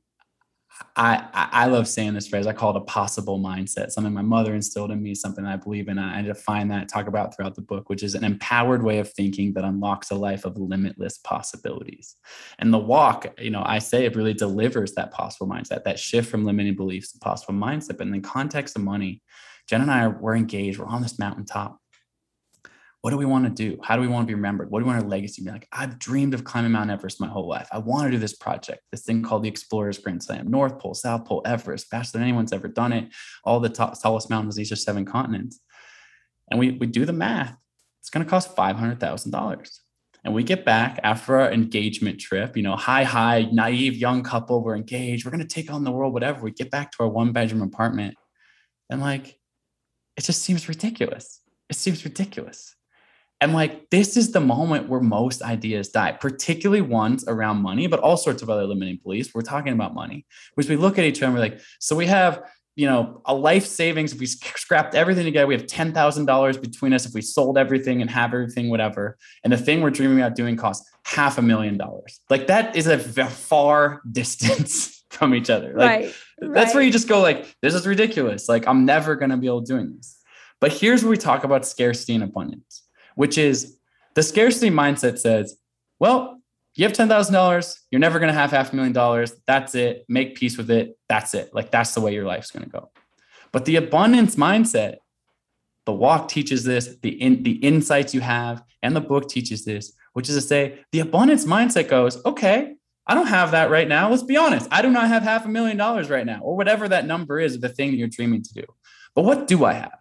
[0.95, 2.47] I, I love saying this phrase.
[2.47, 5.87] I call it a possible mindset, something my mother instilled in me, something I believe
[5.87, 5.97] in.
[5.99, 9.53] I define that, talk about throughout the book, which is an empowered way of thinking
[9.53, 12.15] that unlocks a life of limitless possibilities.
[12.59, 16.29] And the walk, you know, I say it really delivers that possible mindset, that shift
[16.29, 17.97] from limiting beliefs to possible mindset.
[17.97, 19.21] But in the context of money,
[19.67, 20.79] Jen and I are we're engaged.
[20.79, 21.78] We're on this mountaintop
[23.01, 23.79] what do we want to do?
[23.81, 24.69] How do we want to be remembered?
[24.69, 25.67] What do we want our legacy to be like?
[25.71, 27.67] I've dreamed of climbing Mount Everest my whole life.
[27.71, 30.93] I want to do this project, this thing called the Explorers Grand Slam, North Pole,
[30.93, 33.07] South Pole, Everest, faster than anyone's ever done it.
[33.45, 35.61] All the top, tallest mountains, these are seven continents.
[36.51, 37.55] And we, we do the math.
[38.01, 39.79] It's going to cost $500,000.
[40.25, 44.61] And we get back after our engagement trip, you know, high, high, naive young couple,
[44.61, 46.41] we're engaged, we're going to take on the world, whatever.
[46.41, 48.15] We get back to our one bedroom apartment
[48.89, 49.39] and like,
[50.17, 51.39] it just seems ridiculous.
[51.69, 52.75] It seems ridiculous
[53.41, 57.99] and like, this is the moment where most ideas die, particularly ones around money, but
[58.01, 59.33] all sorts of other limiting beliefs.
[59.33, 60.25] We're talking about money,
[60.55, 62.43] which we look at each other and we're like, so we have,
[62.75, 64.11] you know, a life savings.
[64.11, 68.09] If we scrapped everything together, we have $10,000 between us if we sold everything and
[68.09, 69.17] have everything, whatever.
[69.45, 72.19] And the thing we're dreaming about doing costs half a million dollars.
[72.29, 75.73] Like, that is a far distance from each other.
[75.75, 76.13] Like, right.
[76.41, 76.75] that's right.
[76.75, 78.49] where you just go, like, this is ridiculous.
[78.49, 80.17] Like, I'm never going to be able to do this.
[80.59, 82.83] But here's where we talk about scarcity and abundance
[83.19, 83.77] which is
[84.15, 85.57] the scarcity mindset says,
[85.99, 86.41] well,
[86.75, 89.33] you have $10,000, you're never going to have half a million dollars.
[89.45, 90.05] That's it.
[90.07, 90.97] Make peace with it.
[91.09, 91.53] That's it.
[91.53, 92.91] Like that's the way your life's going to go.
[93.51, 94.99] But the abundance mindset,
[95.85, 99.91] the walk teaches this, the in, the insights you have and the book teaches this,
[100.13, 104.09] which is to say the abundance mindset goes, okay, I don't have that right now.
[104.09, 104.69] Let's be honest.
[104.71, 107.55] I do not have half a million dollars right now or whatever that number is
[107.55, 108.63] of the thing that you're dreaming to do.
[109.13, 109.98] But what do I have?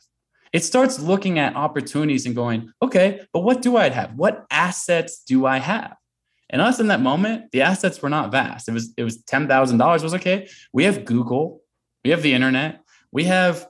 [0.53, 4.15] It starts looking at opportunities and going, okay, but what do I have?
[4.15, 5.97] What assets do I have?
[6.51, 8.69] And us in that moment, the assets were not vast.
[8.69, 10.03] It was it was ten thousand dollars.
[10.03, 10.49] Was okay.
[10.73, 11.61] We have Google,
[12.05, 12.81] we have the internet,
[13.13, 13.69] we have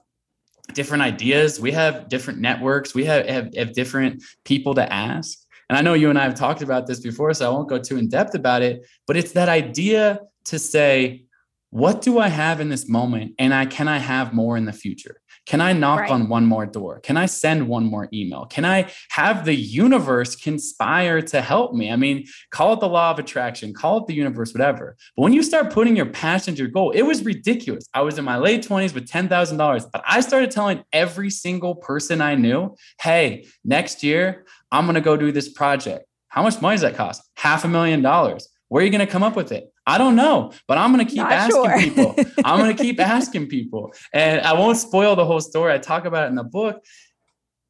[0.74, 5.38] different ideas, we have different networks, we have, have, have different people to ask.
[5.68, 7.78] And I know you and I have talked about this before, so I won't go
[7.78, 8.86] too in depth about it.
[9.06, 11.24] But it's that idea to say,
[11.70, 14.72] what do I have in this moment, and I can I have more in the
[14.72, 15.20] future?
[15.48, 16.10] Can I knock right.
[16.10, 17.00] on one more door?
[17.00, 18.44] Can I send one more email?
[18.44, 21.90] Can I have the universe conspire to help me?
[21.90, 24.98] I mean, call it the law of attraction, call it the universe, whatever.
[25.16, 27.88] But when you start putting your passion to your goal, it was ridiculous.
[27.94, 32.20] I was in my late 20s with $10,000, but I started telling every single person
[32.20, 36.04] I knew, hey, next year, I'm going to go do this project.
[36.28, 37.22] How much money does that cost?
[37.38, 38.50] Half a million dollars.
[38.68, 39.72] Where are you going to come up with it?
[39.88, 41.78] I don't know, but I'm going to keep Not asking sure.
[41.78, 42.14] people.
[42.44, 43.94] I'm going to keep asking people.
[44.12, 45.72] And I won't spoil the whole story.
[45.72, 46.84] I talk about it in the book.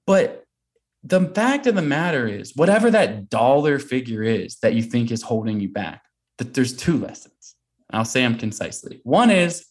[0.05, 0.45] But
[1.05, 5.23] the fact of the matter is, whatever that dollar figure is that you think is
[5.23, 6.03] holding you back,
[6.39, 7.55] that there's two lessons.
[7.93, 9.01] I'll say them concisely.
[9.05, 9.65] One is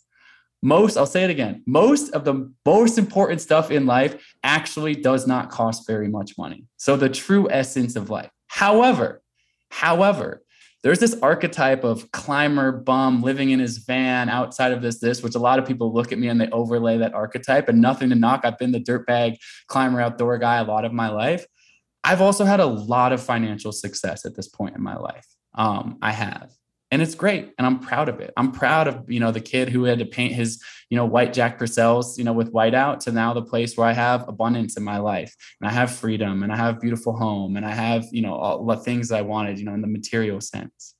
[0.63, 5.27] most, I'll say it again, most of the most important stuff in life actually does
[5.27, 6.63] not cost very much money.
[6.77, 8.31] So the true essence of life.
[8.47, 9.21] However,
[9.69, 10.43] however,
[10.87, 15.35] there's this archetype of climber bum living in his van outside of this this which
[15.35, 18.15] a lot of people look at me and they overlay that archetype and nothing to
[18.15, 19.35] knock i've been the dirtbag
[19.67, 21.45] climber outdoor guy a lot of my life.
[22.03, 25.27] I've also had a lot of financial success at this point in my life.
[25.55, 26.51] Um, i have
[26.91, 28.33] and it's great and i'm proud of it.
[28.37, 31.33] I'm proud of you know the kid who had to paint his you know white
[31.33, 34.83] jack purcells you know with whiteout to now the place where i have abundance in
[34.83, 35.35] my life.
[35.59, 38.65] And i have freedom and i have beautiful home and i have you know all
[38.65, 40.95] the things i wanted you know in the material sense.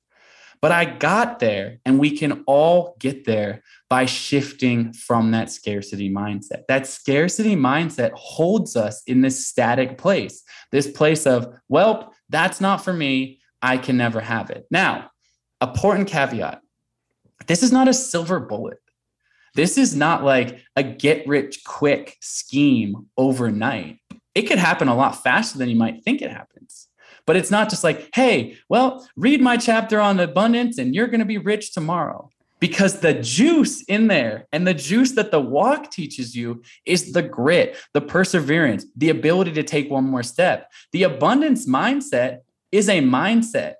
[0.60, 6.10] But i got there and we can all get there by shifting from that scarcity
[6.10, 6.66] mindset.
[6.68, 12.84] That scarcity mindset holds us in this static place this place of well that's not
[12.84, 13.40] for me.
[13.62, 14.66] I can never have it.
[14.70, 15.10] Now
[15.60, 16.62] important caveat
[17.46, 18.78] this is not a silver bullet.
[19.54, 23.98] This is not like a get rich quick scheme overnight.
[24.34, 26.88] It could happen a lot faster than you might think it happens.
[27.26, 31.20] But it's not just like, hey, well, read my chapter on abundance and you're going
[31.20, 32.30] to be rich tomorrow.
[32.60, 37.22] Because the juice in there and the juice that the walk teaches you is the
[37.22, 40.70] grit, the perseverance, the ability to take one more step.
[40.92, 42.40] The abundance mindset
[42.72, 43.74] is a mindset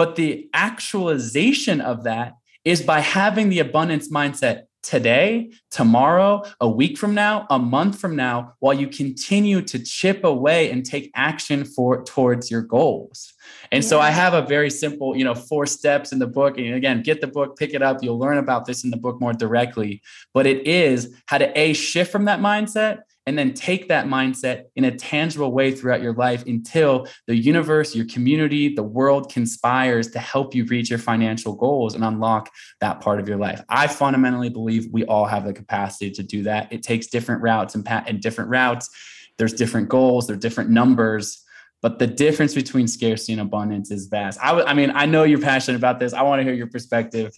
[0.00, 2.32] but the actualization of that
[2.64, 8.16] is by having the abundance mindset today, tomorrow, a week from now, a month from
[8.16, 13.34] now, while you continue to chip away and take action for towards your goals.
[13.70, 13.90] And yeah.
[13.90, 16.56] so I have a very simple, you know, four steps in the book.
[16.56, 17.98] And again, get the book, pick it up.
[18.00, 20.00] You'll learn about this in the book more directly.
[20.32, 23.00] But it is how to a shift from that mindset
[23.30, 27.94] and then take that mindset in a tangible way throughout your life until the universe,
[27.94, 32.50] your community, the world conspires to help you reach your financial goals and unlock
[32.80, 33.62] that part of your life.
[33.68, 36.72] I fundamentally believe we all have the capacity to do that.
[36.72, 38.90] It takes different routes and, and different routes.
[39.38, 41.44] There's different goals, there's different numbers
[41.82, 44.38] but the difference between scarcity and abundance is vast.
[44.42, 46.12] I, w- I mean, I know you're passionate about this.
[46.12, 47.32] I want to hear your perspective.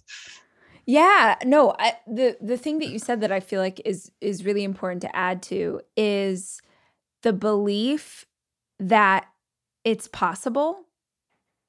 [0.85, 4.45] Yeah, no, I, the the thing that you said that I feel like is is
[4.45, 6.61] really important to add to is
[7.23, 8.27] the belief
[8.81, 9.27] that
[9.85, 10.85] it's possible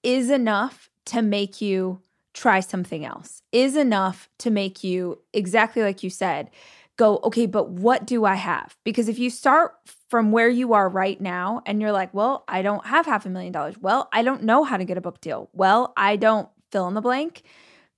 [0.04, 2.02] is enough to make you
[2.34, 3.44] try something else.
[3.52, 6.50] Is enough to make you exactly like you said
[6.98, 8.76] go, okay, but what do I have?
[8.84, 9.74] Because if you start
[10.10, 13.30] from where you are right now and you're like, well, I don't have half a
[13.30, 13.78] million dollars.
[13.80, 15.50] Well, I don't know how to get a book deal.
[15.54, 17.44] Well, I don't fill in the blank.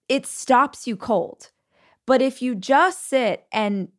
[0.08, 1.52] It stops you cold.
[2.06, 3.90] But if you just sit and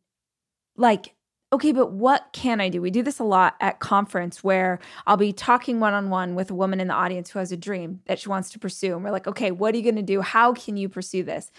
[0.77, 1.15] like,
[1.51, 2.81] okay, but what can I do?
[2.81, 6.51] We do this a lot at conference where I'll be talking one on one with
[6.51, 8.95] a woman in the audience who has a dream that she wants to pursue.
[8.95, 10.21] And we're like, okay, what are you going to do?
[10.21, 11.51] How can you pursue this?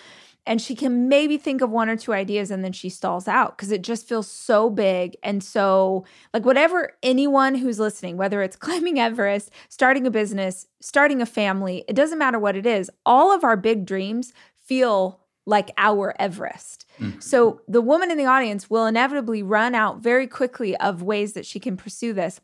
[0.46, 3.56] And she can maybe think of one or two ideas and then she stalls out
[3.56, 8.56] because it just feels so big and so like whatever anyone who's listening whether it's
[8.66, 13.32] climbing everest starting a business starting a family it doesn't matter what it is all
[13.32, 14.32] of our big dreams
[14.64, 16.84] feel like our everest.
[17.00, 17.20] Mm-hmm.
[17.20, 21.46] so the woman in the audience will inevitably run out very quickly of ways that
[21.46, 22.40] she can pursue this.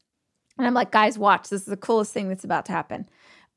[0.57, 1.49] And i'm like guys watch.
[1.49, 3.09] This is the coolest thing that's about to happen.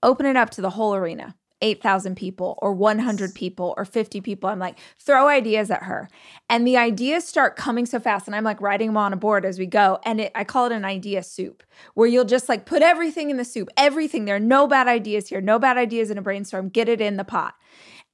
[0.04, 4.50] Open it up to the whole arena 8,000 people or 100 people or 50 people.
[4.50, 6.10] I'm like, throw ideas at her.
[6.50, 8.28] And the ideas start coming so fast.
[8.28, 10.00] And I'm like writing them on a board as we go.
[10.06, 13.38] And it, I call it an idea soup, where you'll just like put everything in
[13.38, 14.26] the soup, everything.
[14.26, 16.70] There are no bad ideas here, no bad ideas in a brainstorm.
[16.70, 17.56] Get it in the pot.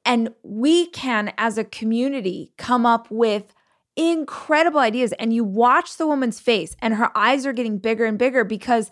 [0.05, 3.53] And we can, as a community, come up with
[3.95, 5.13] incredible ideas.
[5.13, 8.89] And you watch the woman's face, and her eyes are getting bigger and bigger because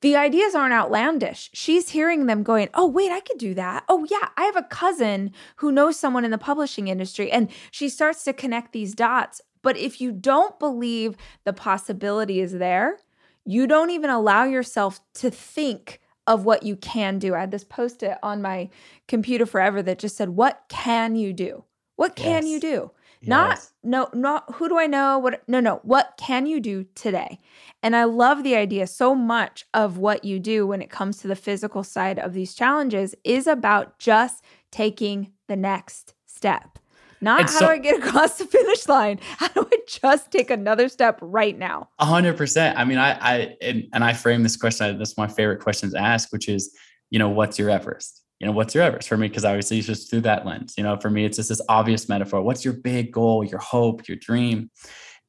[0.00, 1.50] the ideas aren't outlandish.
[1.52, 3.84] She's hearing them going, Oh, wait, I could do that.
[3.88, 7.30] Oh, yeah, I have a cousin who knows someone in the publishing industry.
[7.30, 9.40] And she starts to connect these dots.
[9.62, 12.98] But if you don't believe the possibility is there,
[13.44, 17.34] you don't even allow yourself to think of what you can do.
[17.34, 18.68] I had this post it on my
[19.08, 21.64] computer forever that just said, What can you do?
[21.96, 22.46] What can yes.
[22.46, 22.90] you do?
[23.20, 23.72] Yes.
[23.82, 27.40] Not no not who do I know what no no what can you do today?
[27.82, 31.28] And I love the idea so much of what you do when it comes to
[31.28, 36.78] the physical side of these challenges is about just taking the next step.
[37.20, 39.18] Not and how so, do I get across the finish line?
[39.38, 41.88] How do I just take another step right now?
[41.98, 42.78] A hundred percent.
[42.78, 44.98] I mean, I, I, and, and I frame this question.
[44.98, 46.76] That's my favorite question to ask, which is,
[47.10, 48.22] you know, what's your Everest?
[48.40, 49.28] You know, what's your Everest for me?
[49.28, 50.74] Because obviously it's just through that lens.
[50.76, 52.40] You know, for me, it's just this obvious metaphor.
[52.42, 54.70] What's your big goal, your hope, your dream?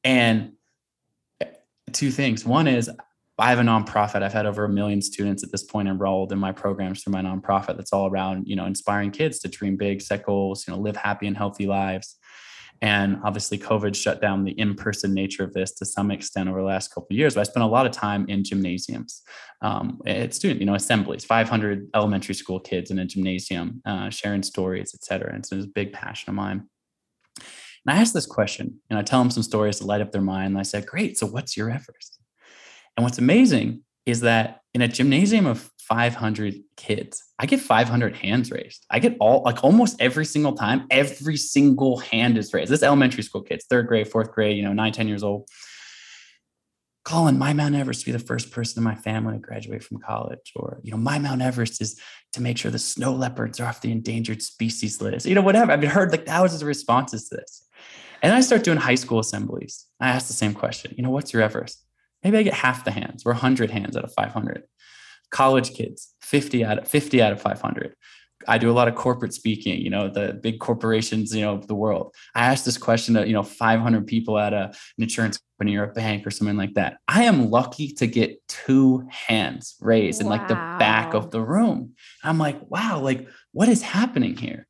[0.04, 0.52] And
[1.40, 1.46] eh,
[1.92, 2.44] two things.
[2.44, 2.90] One is
[3.40, 4.22] I have a nonprofit.
[4.22, 7.22] I've had over a million students at this point enrolled in my programs through my
[7.22, 7.76] nonprofit.
[7.76, 10.96] That's all around, you know, inspiring kids to dream big, set goals, you know, live
[10.96, 12.16] happy and healthy lives.
[12.82, 16.66] And obviously, COVID shut down the in-person nature of this to some extent over the
[16.66, 17.34] last couple of years.
[17.34, 19.22] But I spent a lot of time in gymnasiums
[19.60, 24.42] um, at student, you know, assemblies, 500 elementary school kids in a gymnasium, uh, sharing
[24.42, 25.32] stories, et cetera.
[25.34, 26.66] And so it's a big passion of mine.
[27.36, 30.22] And I asked this question, and I tell them some stories to light up their
[30.22, 30.48] mind.
[30.48, 31.18] And I said, "Great.
[31.18, 32.18] So what's your Everest?"
[32.96, 38.52] And what's amazing is that in a gymnasium of 500 kids, I get 500 hands
[38.52, 38.86] raised.
[38.90, 42.70] I get all, like almost every single time, every single hand is raised.
[42.70, 45.48] This elementary school kids, third grade, fourth grade, you know, nine, 10 years old.
[47.04, 49.98] Colin, my Mount Everest to be the first person in my family to graduate from
[49.98, 50.52] college.
[50.54, 52.00] Or, you know, my Mount Everest is
[52.34, 55.26] to make sure the snow leopards are off the endangered species list.
[55.26, 55.72] You know, whatever.
[55.72, 57.66] I've heard like thousands of responses to this.
[58.22, 59.86] And I start doing high school assemblies.
[59.98, 61.84] I ask the same question, you know, what's your Everest?
[62.22, 64.62] Maybe I get half the hands or 100 hands out of 500
[65.30, 67.94] college kids 50 out of 50 out of 500
[68.48, 71.66] i do a lot of corporate speaking you know the big corporations you know of
[71.66, 72.14] the world.
[72.34, 75.84] I asked this question to you know 500 people at a, an insurance company or
[75.84, 76.98] a bank or something like that.
[77.08, 80.26] I am lucky to get two hands raised wow.
[80.32, 81.94] in like the back of the room.
[82.22, 84.66] I'm like wow like what is happening here?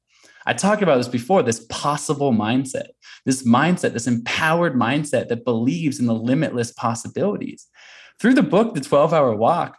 [0.46, 2.88] I talked about this before this possible mindset,
[3.26, 7.66] this mindset, this empowered mindset that believes in the limitless possibilities.
[8.18, 9.76] Through the book, The 12 Hour Walk,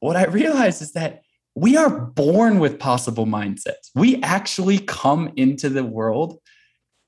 [0.00, 1.22] what I realized is that
[1.54, 3.90] we are born with possible mindsets.
[3.94, 6.38] We actually come into the world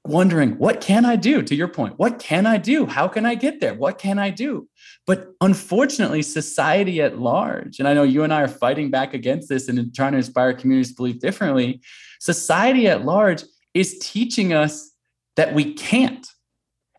[0.05, 1.43] wondering, what can I do?
[1.43, 2.87] To your point, what can I do?
[2.87, 3.75] How can I get there?
[3.75, 4.69] What can I do?
[5.07, 9.49] But unfortunately, society at large, and I know you and I are fighting back against
[9.49, 11.83] this and trying to inspire communities to believe differently,
[12.21, 14.91] society at large is teaching us
[15.37, 16.27] that we can't.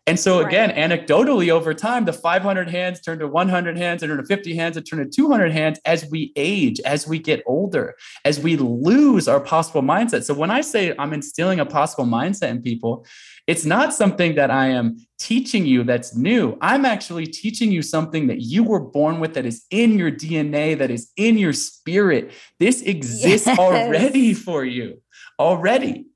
[0.06, 4.24] And so again, anecdotally over time, the 500 hands turn to 100 hands, and to
[4.24, 7.94] 50 hands, and turn to 200 hands as we age, as we get older,
[8.24, 10.24] as we lose our possible mindset.
[10.24, 13.06] So when I say I'm instilling a possible mindset in people,
[13.46, 16.58] it's not something that I am teaching you that's new.
[16.60, 20.76] I'm actually teaching you something that you were born with, that is in your DNA,
[20.76, 22.30] that is in your spirit.
[22.58, 23.58] This exists yes.
[23.58, 25.00] already for you,
[25.38, 26.08] already.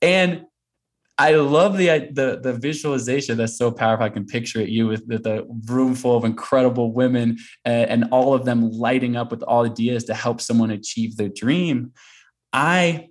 [0.00, 0.44] And
[1.18, 3.38] I love the the the visualization.
[3.38, 4.04] That's so powerful.
[4.04, 4.68] I can picture it.
[4.68, 9.16] You with the, the room full of incredible women, and, and all of them lighting
[9.16, 11.92] up with all ideas to help someone achieve their dream.
[12.52, 13.08] I,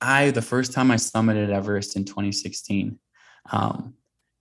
[0.00, 2.98] I the first time I summited Everest in 2016,
[3.50, 3.94] um,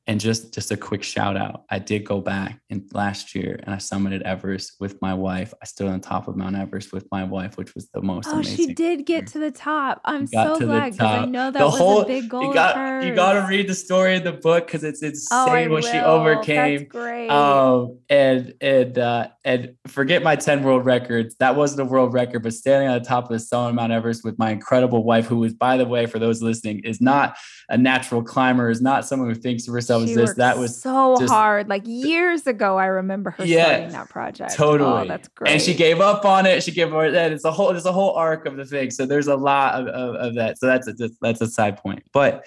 [0.08, 1.64] and just just a quick shout out.
[1.70, 5.54] I did go back in last year and i summited everest with my wife.
[5.62, 8.34] I stood on top of mount everest with my wife which was the most oh
[8.34, 8.56] amazing.
[8.56, 10.02] she did get to the top.
[10.06, 13.04] I'm so glad because i know that the was whole, a big goal you got
[13.04, 15.92] you got to read the story of the book because it's insane oh, what will.
[15.92, 16.80] she overcame.
[16.80, 17.30] That's great.
[17.30, 21.36] um and and uh and forget my 10 world records.
[21.40, 23.92] That wasn't a world record but standing on the top of the summit of mount
[23.92, 27.38] everest with my incredible wife who is by the way for those listening is not
[27.70, 30.34] a natural climber is not someone who thinks of herself she this.
[30.36, 31.70] That was so just, hard.
[31.70, 34.52] Like years ago, I remember her yeah, starting that project.
[34.54, 35.52] Oh, totally, oh, that's great.
[35.52, 36.64] And she gave up on it.
[36.64, 37.32] She gave up that.
[37.32, 37.70] It's a whole.
[37.70, 38.92] There's a whole arc of the thing.
[38.92, 40.58] So there's a lot of, of, of that.
[40.58, 42.04] So that's a, that's a side point.
[42.12, 42.46] But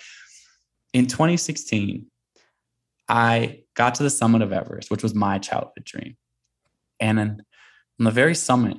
[0.92, 2.06] in 2016,
[3.08, 6.16] I got to the summit of Everest, which was my childhood dream.
[7.00, 7.42] And then
[7.98, 8.76] on the very summit,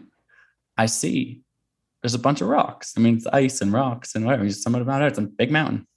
[0.78, 1.41] I see
[2.01, 2.93] there's a bunch of rocks.
[2.95, 4.45] I mean, it's ice and rocks and whatever.
[4.45, 5.88] It's summit of Mount Everest, it's a big mountain.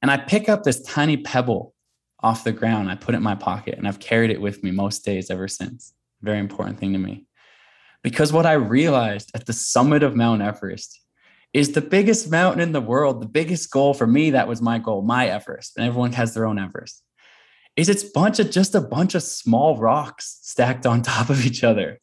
[0.00, 1.74] And I pick up this tiny pebble
[2.22, 2.90] off the ground.
[2.90, 5.48] I put it in my pocket and I've carried it with me most days ever
[5.48, 5.92] since.
[6.20, 7.26] Very important thing to me.
[8.02, 11.00] Because what I realized at the summit of Mount Everest
[11.52, 14.78] is the biggest mountain in the world, the biggest goal for me, that was my
[14.78, 15.76] goal, my Everest.
[15.76, 17.02] And everyone has their own Everest.
[17.76, 21.64] Is it's bunch of just a bunch of small rocks stacked on top of each
[21.64, 22.00] other.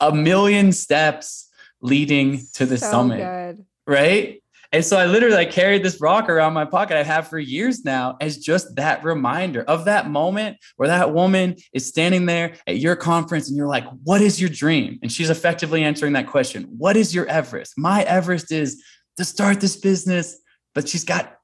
[0.00, 1.48] A million steps
[1.80, 3.18] leading to the so summit.
[3.18, 3.64] Good.
[3.86, 4.41] Right?
[4.72, 7.84] And so I literally like carried this rock around my pocket I have for years
[7.84, 12.78] now as just that reminder of that moment where that woman is standing there at
[12.78, 14.98] your conference and you're like, what is your dream?
[15.02, 16.64] And she's effectively answering that question.
[16.78, 17.74] What is your Everest?
[17.76, 18.82] My Everest is
[19.18, 20.38] to start this business,
[20.74, 21.36] but she's got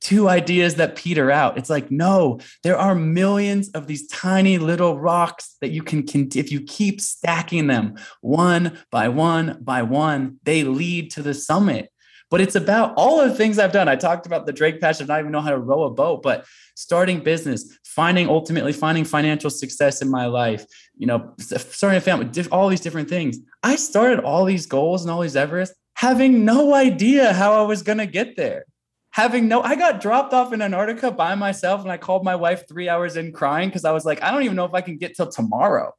[0.00, 1.56] two ideas that peter out.
[1.56, 6.04] It's like, no, there are millions of these tiny little rocks that you can,
[6.34, 11.91] if you keep stacking them one by one by one, they lead to the summit
[12.32, 13.88] but it's about all the things I've done.
[13.88, 16.46] I talked about the Drake Passage, not even know how to row a boat, but
[16.74, 20.64] starting business, finding ultimately finding financial success in my life,
[20.96, 23.38] you know, starting a family, all these different things.
[23.62, 27.82] I started all these goals and all these Everest having no idea how I was
[27.82, 28.64] going to get there.
[29.10, 32.66] Having no, I got dropped off in Antarctica by myself and I called my wife
[32.66, 34.96] three hours in crying because I was like, I don't even know if I can
[34.96, 35.92] get till tomorrow.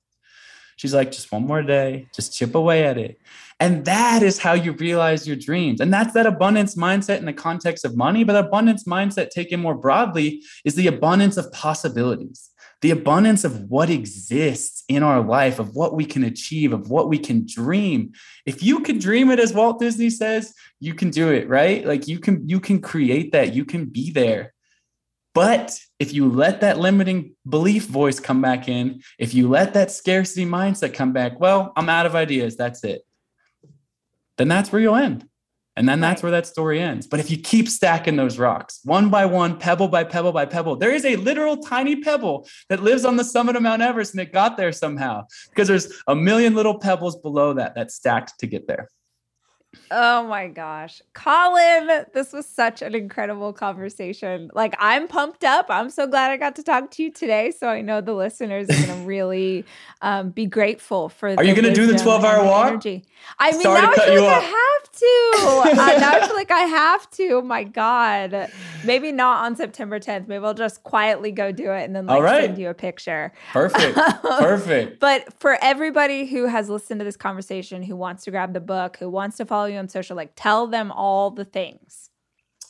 [0.78, 3.20] She's like, just one more day, just chip away at it.
[3.64, 5.80] And that is how you realize your dreams.
[5.80, 8.26] And that's that abundance mindset in the context of money.
[8.26, 12.50] But abundance mindset taken more broadly is the abundance of possibilities,
[12.82, 17.08] the abundance of what exists in our life, of what we can achieve, of what
[17.08, 18.12] we can dream.
[18.46, 21.86] If you can dream it, as Walt Disney says, you can do it, right?
[21.86, 24.54] Like you can, you can create that, you can be there.
[25.34, 29.90] But if you let that limiting belief voice come back in, if you let that
[29.90, 32.58] scarcity mindset come back, well, I'm out of ideas.
[32.58, 33.04] That's it.
[34.44, 35.26] Then that's where you'll end.
[35.78, 37.08] And then that's where that story ends.
[37.08, 40.76] But if you keep stacking those rocks one by one, pebble by pebble by pebble,
[40.76, 44.20] there is a literal tiny pebble that lives on the summit of Mount Everest and
[44.20, 48.46] it got there somehow because there's a million little pebbles below that that stacked to
[48.46, 48.90] get there.
[49.92, 51.02] Oh my gosh.
[51.14, 54.50] Colin, this was such an incredible conversation.
[54.54, 55.68] Like, I'm pumped up.
[55.70, 57.52] I'm so glad I got to talk to you today.
[57.52, 59.66] So I know the listeners are going to really
[60.02, 62.68] um, be grateful for Are you going to do the 12 hour walk?
[62.68, 63.04] Energy.
[63.40, 65.82] I mean, Sorry now I feel like I have to.
[65.82, 67.42] uh, now I feel like I have to.
[67.42, 68.52] My God.
[68.84, 70.28] Maybe not on September 10th.
[70.28, 73.32] Maybe I'll just quietly go do it and then like send you a picture.
[73.54, 73.96] Perfect.
[74.24, 75.00] Perfect.
[75.00, 78.98] but for everybody who has listened to this conversation, who wants to grab the book,
[78.98, 82.10] who wants to follow you on social, like tell them all the things.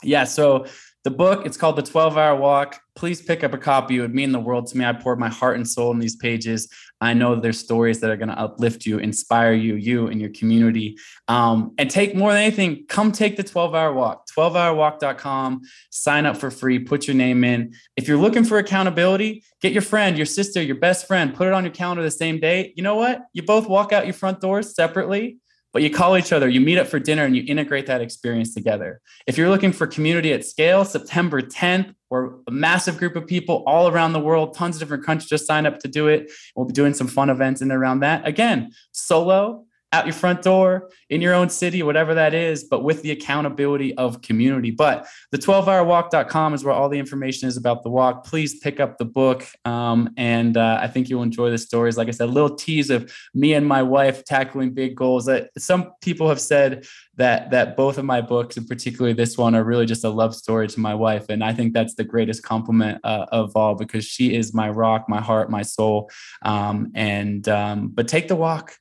[0.04, 0.26] Yeah.
[0.26, 0.66] So
[1.04, 2.80] the book, it's called The 12 Hour Walk.
[2.96, 3.98] Please pick up a copy.
[3.98, 4.86] It would mean the world to me.
[4.86, 6.70] I poured my heart and soul in these pages.
[7.02, 10.30] I know there's stories that are going to uplift you, inspire you, you and your
[10.30, 10.98] community.
[11.28, 16.38] Um, and take more than anything, come take the 12 hour walk, 12hourwalk.com, sign up
[16.38, 17.74] for free, put your name in.
[17.98, 21.54] If you're looking for accountability, get your friend, your sister, your best friend, put it
[21.54, 22.72] on your calendar the same day.
[22.78, 23.24] You know what?
[23.34, 25.40] You both walk out your front doors separately
[25.74, 28.54] but you call each other, you meet up for dinner, and you integrate that experience
[28.54, 29.02] together.
[29.28, 33.64] If you're looking for community at scale, September 10th, we're a massive group of people
[33.66, 36.32] all around the world, tons of different countries just signed up to do it.
[36.56, 38.28] We'll be doing some fun events in and around that.
[38.28, 43.04] Again, solo, out your front door in your own city, whatever that is, but with
[43.04, 44.72] the accountability of community.
[44.72, 48.26] But the 12hourwalk.com is where all the information is about the walk.
[48.26, 49.46] Please pick up the book.
[49.66, 51.96] Um, and uh, I think you'll enjoy the stories.
[51.96, 55.26] Like I said, a little tease of me and my wife tackling big goals.
[55.26, 56.88] That some people have said
[57.18, 60.34] that that both of my books, and particularly this one, are really just a love
[60.36, 61.26] story to my wife.
[61.30, 65.08] And I think that's the greatest compliment uh, of all because she is my rock,
[65.08, 66.10] my heart, my soul.
[66.42, 68.80] Um, and um, but take the walk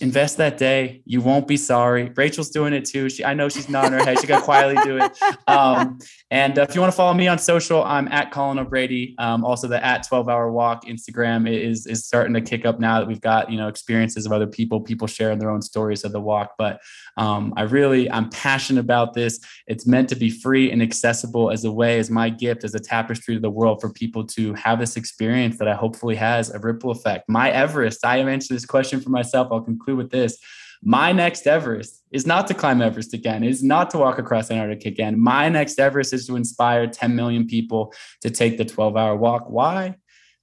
[0.00, 1.02] invest that day.
[1.04, 2.12] You won't be sorry.
[2.14, 3.08] Rachel's doing it too.
[3.08, 4.18] She, I know she's nodding her head.
[4.20, 5.12] She got quietly do it.
[5.48, 5.98] Um,
[6.30, 9.14] and uh, if you want to follow me on social, I'm at Colin O'Brady.
[9.18, 12.98] Um, also, the at 12 Hour Walk Instagram is is starting to kick up now
[12.98, 16.10] that we've got you know experiences of other people, people sharing their own stories of
[16.10, 16.54] the walk.
[16.58, 16.80] But
[17.16, 19.38] um, I really I'm passionate about this.
[19.68, 22.80] It's meant to be free and accessible as a way, as my gift, as a
[22.80, 26.58] tapestry to the world for people to have this experience that I hopefully has a
[26.58, 27.28] ripple effect.
[27.28, 28.04] My Everest.
[28.04, 29.48] I have answered this question for myself.
[29.52, 30.38] I'll conclude with this.
[30.82, 34.88] My next Everest is not to climb Everest again, is not to walk across Antarctica
[34.88, 35.18] again.
[35.18, 37.92] My next Everest is to inspire 10 million people
[38.22, 39.48] to take the 12 hour walk.
[39.48, 39.96] Why?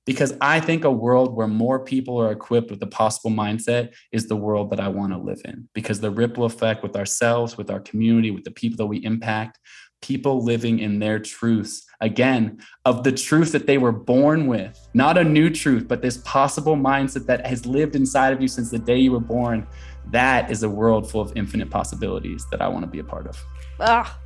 [0.06, 4.28] Because I think a world where more people are equipped with the possible mindset is
[4.28, 5.70] the world that I want to live in.
[5.74, 9.60] Because the ripple effect with ourselves, with our community, with the people that we impact,
[10.04, 15.18] people living in their truths again of the truth that they were born with not
[15.18, 18.78] a new truth but this possible mindset that has lived inside of you since the
[18.78, 19.66] day you were born.
[20.12, 23.28] That is a world full of infinite possibilities that i want to be a part
[23.28, 23.42] of.
[23.80, 24.20] Oh,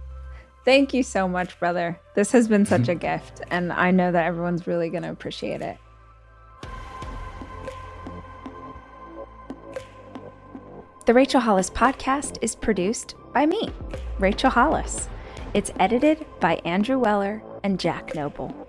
[0.65, 1.99] thank you so much brother.
[2.15, 5.61] This has been such a gift and i know that everyone's really going to appreciate
[5.61, 5.77] it.
[11.05, 13.69] The Rachel Hollis podcast is produced by me,
[14.19, 15.07] Rachel Hollis.
[15.57, 18.66] It's edited by Andrew Weller and Jack Noble.